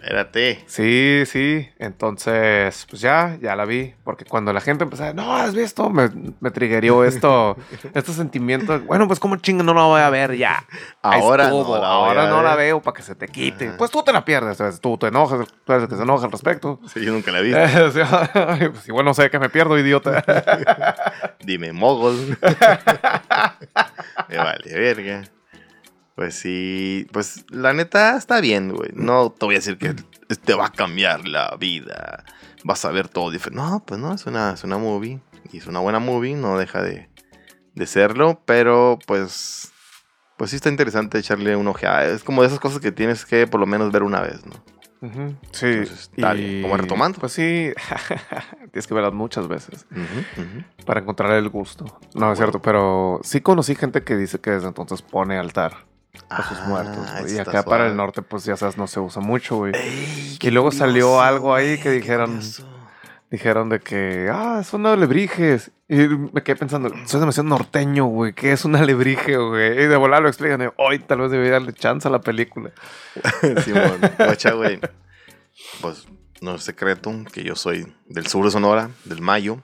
[0.00, 0.64] Espérate.
[0.66, 1.68] Sí, sí.
[1.78, 3.94] Entonces, pues ya, ya la vi.
[4.04, 6.08] Porque cuando la gente empezaba, no, has visto, me,
[6.40, 7.56] me triggerió esto,
[7.94, 8.78] este sentimiento.
[8.78, 10.64] de, Bueno, pues como chinga no la voy a ver ya.
[11.02, 13.68] Ahora no la ahora no la veo para que se te quite.
[13.68, 13.76] Ajá.
[13.76, 14.80] Pues tú te la pierdes, ¿sabes?
[14.80, 16.80] tú te enojas, tú eres el que se enoja al respecto.
[16.86, 17.52] Sí, yo nunca la vi.
[18.68, 20.24] Pues igual no sé que me pierdo, idiota.
[21.40, 22.38] Dime, mogol.
[24.28, 25.24] Me vale, verga.
[26.18, 28.90] Pues sí, pues la neta está bien, güey.
[28.92, 32.24] No te voy a decir que te va a cambiar la vida.
[32.64, 33.62] Vas a ver todo diferente.
[33.62, 35.20] No, pues no, es una, es una movie.
[35.52, 37.08] Y es una buena movie, no deja de,
[37.76, 38.42] de serlo.
[38.46, 39.70] Pero pues,
[40.36, 42.06] pues sí está interesante echarle una ojeada.
[42.06, 44.54] Es como de esas cosas que tienes que por lo menos ver una vez, ¿no?
[45.52, 45.66] Sí.
[45.66, 46.62] Entonces, está bien.
[46.62, 47.20] Como retomando.
[47.20, 47.70] Pues sí,
[48.72, 49.86] tienes que verlas muchas veces
[50.84, 52.00] para encontrar el gusto.
[52.16, 55.86] No, es cierto, pero sí conocí gente que dice que desde entonces pone altar
[56.28, 56.96] a sus Ah, muertos.
[57.12, 57.24] güey.
[57.26, 59.72] eso Y acá para el norte, pues ya sabes, no se usa mucho, güey.
[59.74, 62.40] Ey, Y luego salió algo ahí güey, que dijeron-.
[63.30, 65.70] Dijeron de que, ah, son alebrijes.
[65.86, 68.32] Y me quedé pensando, soy demasiado norteño, güey.
[68.32, 69.72] ¿Qué es un alebrije, güey?
[69.82, 70.72] Y de volar lo explican.
[70.78, 72.70] Hoy tal vez debería darle chance a la película.
[73.64, 74.80] Simón, guacha, güey.
[75.82, 76.06] Pues
[76.40, 79.62] no es secreto que yo soy del sur de Sonora, del Mayo.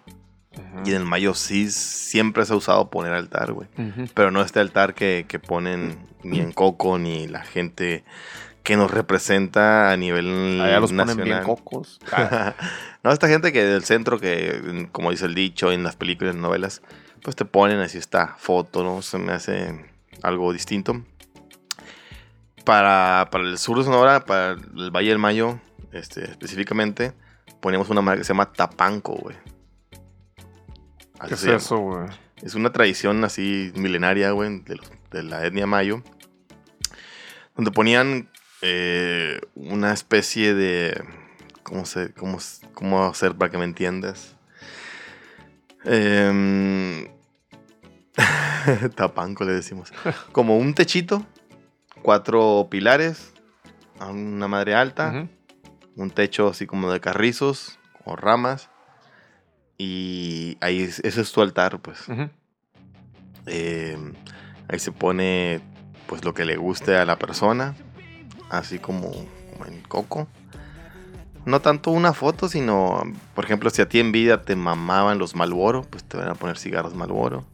[0.85, 3.69] Y en el Mayo sí siempre se ha usado poner altar, güey.
[3.79, 4.07] Ujú.
[4.15, 8.05] Pero no este altar que, que ponen ni en Coco ni la gente
[8.65, 11.25] que nos representa a nivel Allá los ponen nacional.
[11.25, 12.01] bien cocos.
[12.11, 12.55] Ah,
[13.05, 16.41] no, esta gente que del centro, que como dice el dicho en las películas, en
[16.41, 16.81] novelas,
[17.23, 19.03] pues te ponen así esta foto, ¿no?
[19.03, 19.85] Se me hace
[20.23, 21.03] algo distinto.
[22.65, 25.61] Para, para el sur de Sonora, para el Valle del Mayo,
[25.93, 27.13] este, específicamente,
[27.61, 29.37] ponemos una marca que se llama Tapanco, güey.
[31.25, 31.57] Así ¿Qué es llama.
[31.57, 32.07] eso, güey?
[32.43, 34.63] Es una tradición así milenaria, güey,
[35.11, 36.03] de, la etnia mayo.
[37.57, 38.29] Donde ponían
[38.63, 41.03] eh, una especie de...
[41.63, 42.39] ¿Cómo, se, cómo,
[42.75, 44.37] ¿Cómo hacer para que me entiendas?
[45.85, 47.09] Em,
[48.95, 49.93] tapanco le decimos.
[50.33, 51.25] Como un techito,
[52.03, 53.33] cuatro pilares,
[53.99, 55.27] a una madre alta,
[55.97, 58.71] un techo así como de carrizos o ramas.
[59.79, 62.09] Y ahí es- ese es tu altar, pues.
[63.47, 63.99] Eh,
[64.69, 65.61] ahí se pone
[66.07, 67.75] pues lo que le guste a la persona,
[68.51, 70.29] así como, como en Coco.
[71.47, 73.03] No tanto una foto, sino,
[73.35, 76.35] por ejemplo, si a ti en vida te mamaban los Malboro, pues te van a
[76.35, 77.45] poner cigarros Malboro.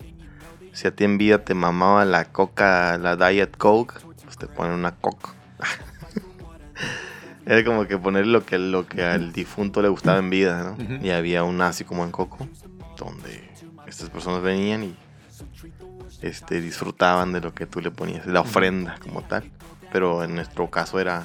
[0.72, 3.94] Si a ti en vida te mamaba la Coca, la Diet Coke,
[4.24, 5.28] pues te ponen una Coke.
[7.50, 11.04] Era como que poner lo que, lo que al difunto le gustaba en vida, ¿no?
[11.04, 12.46] Y había un así como en Coco,
[12.96, 13.50] donde
[13.88, 14.96] estas personas venían y
[16.22, 19.50] este, disfrutaban de lo que tú le ponías, la ofrenda como tal.
[19.90, 21.24] Pero en nuestro caso era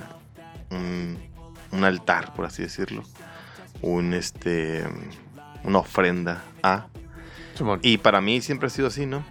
[0.72, 1.20] un,
[1.72, 3.04] un altar, por así decirlo.
[3.84, 4.84] Un, este,
[5.64, 6.88] una ofrenda a.
[7.54, 7.82] Simón.
[7.84, 9.24] Y para mí siempre ha sido así, ¿no?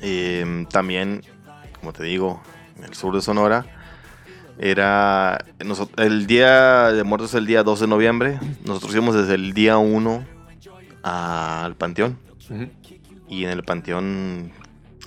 [0.00, 1.22] Eh, también,
[1.78, 2.42] como te digo,
[2.78, 3.64] en el sur de Sonora,
[4.58, 5.44] era.
[5.96, 8.38] el día de muertos es el día 2 de noviembre.
[8.64, 10.24] Nosotros íbamos desde el día 1
[11.02, 12.18] al panteón.
[13.28, 14.52] Y en el panteón,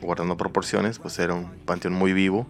[0.01, 2.47] guardando proporciones, pues era un panteón muy vivo.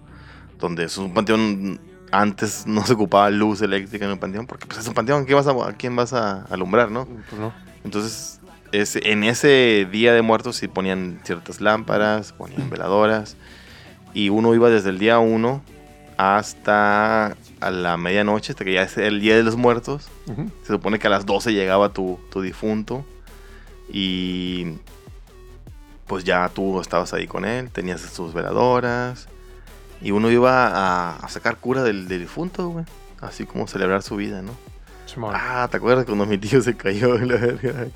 [0.59, 1.79] Donde es un panteón.
[2.11, 4.47] Antes no se ocupaba luz eléctrica en el panteón.
[4.47, 5.25] Porque pues es un panteón.
[5.25, 7.05] ¿qué vas a, ¿A quién vas a alumbrar, no?
[7.05, 7.53] Pues no.
[7.83, 8.39] Entonces,
[8.71, 13.35] ese- en ese día de muertos sí ponían ciertas lámparas, ponían veladoras.
[14.13, 15.61] Y uno iba desde el día 1
[16.17, 20.09] hasta a la medianoche, hasta que ya es el Día de los Muertos.
[20.63, 23.05] Se supone que a las 12 llegaba tu, tu difunto
[23.89, 24.73] y
[26.07, 29.27] pues ya tú estabas ahí con él, tenías sus veladoras
[30.01, 32.85] y uno iba a, a sacar cura del, del difunto, güey.
[33.21, 34.51] Así como celebrar su vida, ¿no?
[35.35, 37.17] Ah, ¿te acuerdas cuando mi tío se cayó?
[37.19, 37.87] La verga.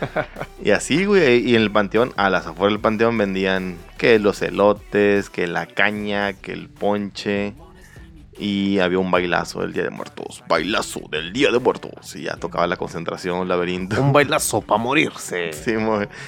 [0.64, 4.42] y así, güey, y en el panteón, a las afueras del panteón vendían que los
[4.42, 7.54] elotes, que la caña, que el ponche.
[8.38, 10.44] Y había un bailazo del Día de Muertos.
[10.46, 12.14] Bailazo del Día de Muertos.
[12.16, 13.98] Y ya tocaba la concentración, laberinto.
[14.02, 15.52] Un bailazo para morirse.
[15.54, 15.72] Sí,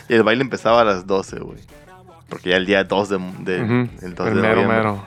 [0.08, 1.58] y el baile empezaba a las 12, güey.
[2.30, 4.06] Porque ya el día 2 de, de- Ujú.
[4.06, 5.04] el 2 El de mero, mero.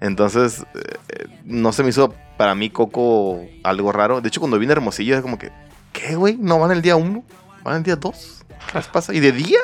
[0.00, 4.20] Entonces, eh, no se me hizo para mí Coco algo raro.
[4.20, 5.52] De hecho, cuando vine a Hermosillo, es como que,
[5.92, 6.36] ¿qué, güey?
[6.36, 7.22] ¿No van el día 1?
[7.62, 8.44] ¿Van el día 2?
[8.72, 9.14] ¿Qué les pasa?
[9.14, 9.60] ¿Y de día?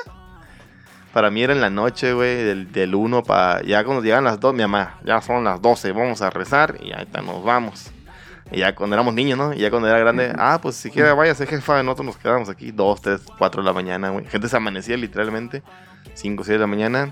[1.13, 3.63] Para mí era en la noche, güey, del, del 1 para...
[3.63, 6.93] Ya cuando llegan las 2, mi mamá, ya son las 12, vamos a rezar y
[6.93, 7.91] ahorita nos vamos.
[8.53, 9.55] Y ya cuando éramos niños, ¿no?
[9.55, 12.71] Y ya cuando era grande, ah, pues si quiere váyase, jefa, nosotros nos quedamos aquí
[12.71, 14.27] 2, 3, 4 de la mañana, güey.
[14.27, 15.63] Gente se amanecía literalmente,
[16.15, 17.11] 5, 6 de la mañana.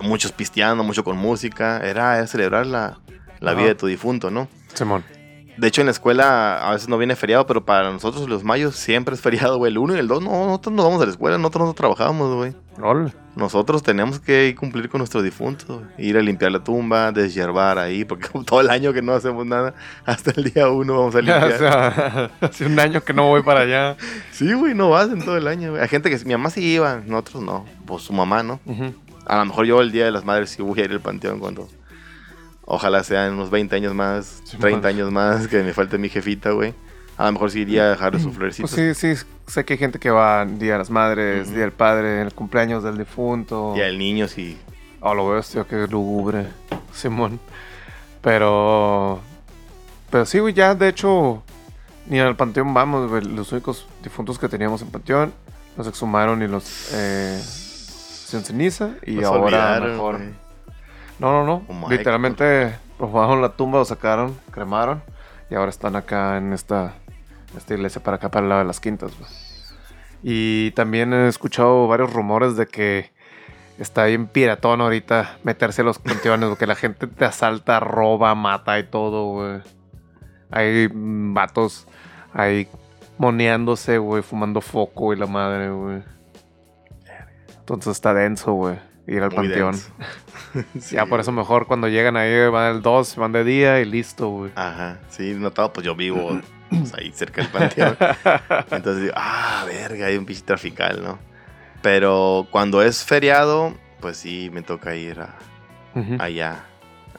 [0.00, 1.78] Muchos pisteando, mucho con música.
[1.78, 2.98] Era, era celebrar la,
[3.40, 3.58] la Ajá.
[3.60, 4.48] vida de tu difunto, ¿no?
[4.74, 5.04] Simón.
[5.58, 8.76] De hecho, en la escuela a veces no viene feriado, pero para nosotros los mayos
[8.76, 9.72] siempre es feriado, güey.
[9.72, 12.32] El 1 y el 2, no, nosotros no vamos a la escuela, nosotros no trabajamos,
[12.36, 12.54] güey.
[13.34, 18.04] Nosotros tenemos que ir cumplir con nuestros difuntos, ir a limpiar la tumba, deshiervar ahí,
[18.04, 19.74] porque todo el año que no hacemos nada,
[20.06, 21.58] hasta el día 1 vamos a o limpiar.
[21.58, 23.96] sea, hace un año que no voy para allá.
[24.30, 25.82] Sí, güey, no vas en todo el año, güey.
[25.82, 27.64] Hay gente que mi mamá sí iba, nosotros no.
[27.84, 28.60] Pues su mamá, ¿no?
[29.26, 31.40] A lo mejor yo el día de las madres sí voy a ir al panteón
[31.40, 31.68] cuando.
[32.70, 34.94] Ojalá sean unos 20 años más, Sí, 30 man.
[34.94, 36.74] años más, que me falte mi jefita, güey.
[37.16, 38.68] A lo mejor sí iría a dejarle su florecita.
[38.68, 41.48] Pues sí, sí, sé que hay gente que va Día de las Madres.
[41.50, 43.72] Día del Padre, el cumpleaños del difunto.
[43.74, 44.58] Y al niño sí.
[45.00, 46.46] Oh, lo veo, tío, que lúgubre,
[46.92, 47.40] Simón.
[48.20, 49.20] Pero.
[50.10, 51.42] Pero sí, güey, ya de hecho.
[52.06, 53.24] Ni al panteón vamos, güey.
[53.24, 55.32] Los únicos difuntos que teníamos en panteón
[55.78, 56.90] los exhumaron y los.
[56.92, 58.90] Eh, hicieron ceniza.
[59.06, 59.40] Y Los ahora
[59.78, 60.20] olvidaron, mejor.
[61.18, 61.66] No, no, no.
[61.66, 65.02] Como Literalmente probaron la tumba, lo sacaron, cremaron.
[65.50, 66.94] Y ahora están acá en esta,
[67.56, 69.12] esta iglesia para acá, para el lado de las quintas.
[69.18, 69.30] güey.
[70.22, 73.10] Y también he escuchado varios rumores de que
[73.78, 78.78] está bien piratón ahorita meterse a los panteones, porque la gente te asalta, roba, mata
[78.78, 79.60] y todo, güey.
[80.50, 81.86] Hay vatos
[82.32, 82.68] ahí
[83.18, 86.02] moneándose, güey, fumando foco y la madre, güey.
[87.60, 88.78] Entonces está denso, güey,
[89.08, 89.74] ir al Muy panteón.
[90.80, 93.84] Sí, ya por eso mejor cuando llegan ahí van el 2, van de día y
[93.84, 94.52] listo, güey.
[94.54, 96.38] Ajá, sí, notado, pues yo vivo
[96.70, 97.96] pues, ahí cerca del panteón.
[98.70, 101.18] Entonces digo, ah, verga, hay un pinche trafical, ¿no?
[101.82, 105.34] Pero cuando es feriado, pues sí, me toca ir a,
[105.94, 106.16] Ujú.
[106.18, 106.64] allá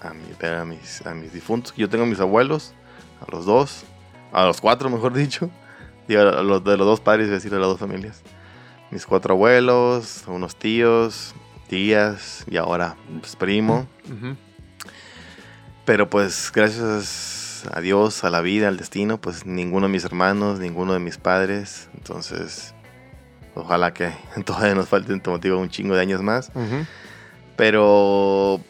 [0.02, 1.74] a, mi- ver a mis, a mis difuntos.
[1.76, 2.74] Yo tengo a mis abuelos,
[3.26, 3.84] a los dos,
[4.32, 5.50] a los cuatro, mejor dicho.
[6.08, 8.22] Digo, a los de los dos padres, es decir, a las dos familias.
[8.92, 11.34] Mis cuatro abuelos, unos tíos,
[11.70, 13.88] tías y ahora pues, primo.
[15.86, 20.59] Pero pues gracias a Dios, a la vida, al destino, pues ninguno de mis hermanos,
[20.59, 21.89] ninguno de mis padres.
[21.95, 22.76] Entonces,
[23.55, 24.12] ojalá que
[24.46, 26.51] todavía nos falten, como te digo, un chingo de años más.
[27.55, 28.62] Pero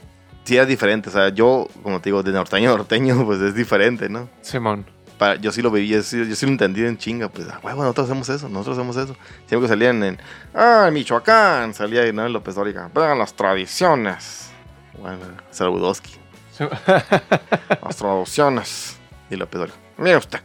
[0.43, 1.09] sí es diferente.
[1.09, 4.30] O sea, yo, como te digo, de norteño a norteño, pues es diferente, ¿no?
[4.41, 4.85] Simón.
[5.19, 7.27] Para, yo sí lo viví, yo sí, yo sí lo entendí en chinga.
[7.27, 9.15] Pues, ah, huevo, nosotros hacemos eso, nosotros hacemos eso.
[9.47, 10.17] Siempre que salían en,
[10.55, 12.25] ah, en Michoacán, salía ahí, ¿no?
[12.25, 14.49] En López Dóriga, vean las tradiciones.
[14.97, 15.19] Bueno,
[15.51, 16.15] Saludowski.
[16.57, 16.63] Sí.
[17.83, 18.97] las tradiciones.
[19.29, 20.39] Y López Dóriga, mire usted,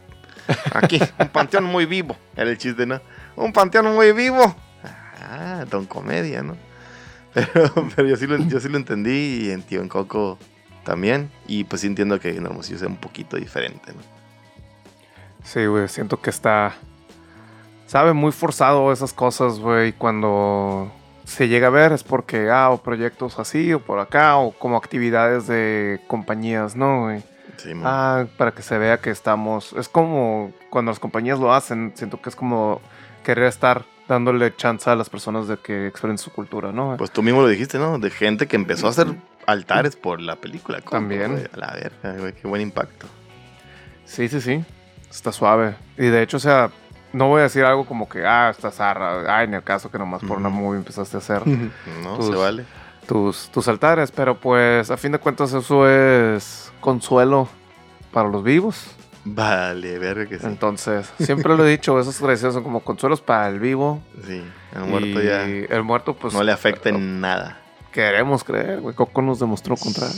[0.73, 2.17] aquí, un panteón muy vivo.
[2.35, 2.99] Era el chiste, ¿no?
[3.37, 4.55] Un panteón muy vivo.
[5.21, 6.57] Ah, don comedia, ¿no?
[7.33, 10.39] Pero, pero yo, sí lo, yo sí lo entendí y en Tío en Coco
[10.85, 11.29] también.
[11.47, 13.99] Y pues sí entiendo que en Hermosillo sea un poquito diferente, ¿no?
[15.45, 16.73] Sí, güey, siento que está.
[17.87, 19.93] Sabe muy forzado esas cosas, güey.
[19.93, 20.91] Cuando
[21.23, 24.75] se llega a ver es porque, ah, o proyectos así, o por acá, o como
[24.75, 27.23] actividades de compañías, ¿no, güey?
[27.57, 27.71] Sí.
[27.83, 29.73] Ah, para que se vea que estamos.
[29.73, 32.81] Es como cuando las compañías lo hacen, siento que es como
[33.23, 36.95] querer estar dándole chance a las personas de que expresen su cultura, ¿no?
[36.97, 37.97] Pues tú mismo lo dijiste, ¿no?
[37.97, 39.07] De gente que empezó a hacer
[39.45, 40.79] altares por la película.
[40.79, 41.49] Coco, También.
[41.53, 43.07] A la verga, güey, qué buen impacto.
[44.05, 44.63] Sí, sí, sí.
[45.15, 45.75] Está suave.
[45.97, 46.69] Y de hecho, o sea,
[47.13, 49.37] no voy a decir algo como que, ah, está zarra.
[49.37, 52.35] Ay, en el caso que nomás por una movie empezaste a hacer No, Pues, se
[52.35, 52.65] vale.
[53.07, 54.11] tus, tus altares.
[54.11, 57.47] Pero pues, a fin de cuentas, eso es consuelo
[58.11, 58.87] para los vivos.
[59.23, 60.45] Vale, verga que sí.
[60.45, 64.01] Entonces, siempre lo he dicho, esos tradiciones son como consuelos para el vivo.
[64.27, 64.43] Sí,
[64.75, 66.33] el muerto y ya El muerto, pues.
[66.33, 67.57] no le afecta en nada.
[67.91, 68.93] Queremos creer, güey.
[68.93, 70.13] Coco nos demostró contrario.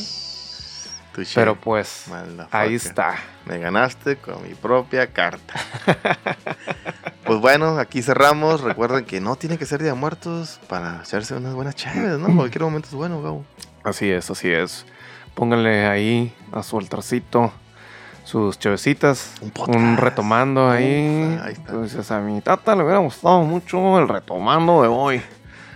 [1.18, 1.34] Touché.
[1.34, 2.06] Pero pues,
[2.52, 3.16] ahí está.
[3.48, 5.56] Me ganaste con mi propia carta.
[7.26, 8.62] pues bueno, aquí cerramos.
[8.62, 12.28] Recuerden que no tiene que ser Día de Muertos para echarse unas buenas chaves, ¿no?
[12.38, 13.44] Cualquier momento es bueno, Gabo.
[13.84, 14.86] Así es, así es.
[15.34, 17.52] Pónganle ahí a su altarcito
[18.24, 19.34] sus chavecitas.
[19.42, 19.76] Un.
[19.76, 21.34] Un retomando ahí.
[21.36, 21.72] Uf, ahí está.
[21.72, 25.22] Entonces a mi tata le hubiera gustado mucho el retomando de hoy.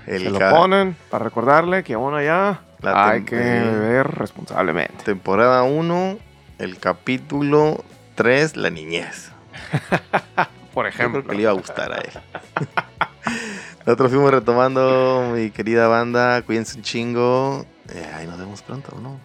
[0.05, 3.61] El Se lo ponen para recordarle que aún allá La hay que eh.
[3.61, 5.03] beber responsablemente.
[5.03, 6.17] Temporada 1,
[6.57, 7.83] el capítulo
[8.15, 9.31] 3, la niñez.
[10.73, 11.21] Por Yo ejemplo.
[11.21, 12.11] creo que le iba a gustar a él.
[13.85, 16.41] Nosotros fuimos retomando, mi querida banda.
[16.43, 17.65] Cuídense un chingo.
[17.89, 19.19] Eh, ahí nos vemos pronto, ¿no?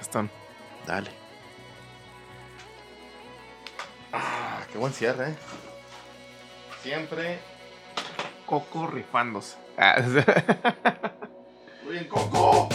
[0.00, 0.30] Están.
[0.86, 1.10] Dale.
[4.12, 5.34] Ah, qué buen cierre, ¿eh?
[6.82, 7.38] Siempre.
[8.46, 9.56] Coco rifándose.
[11.88, 12.68] ウィンコンコ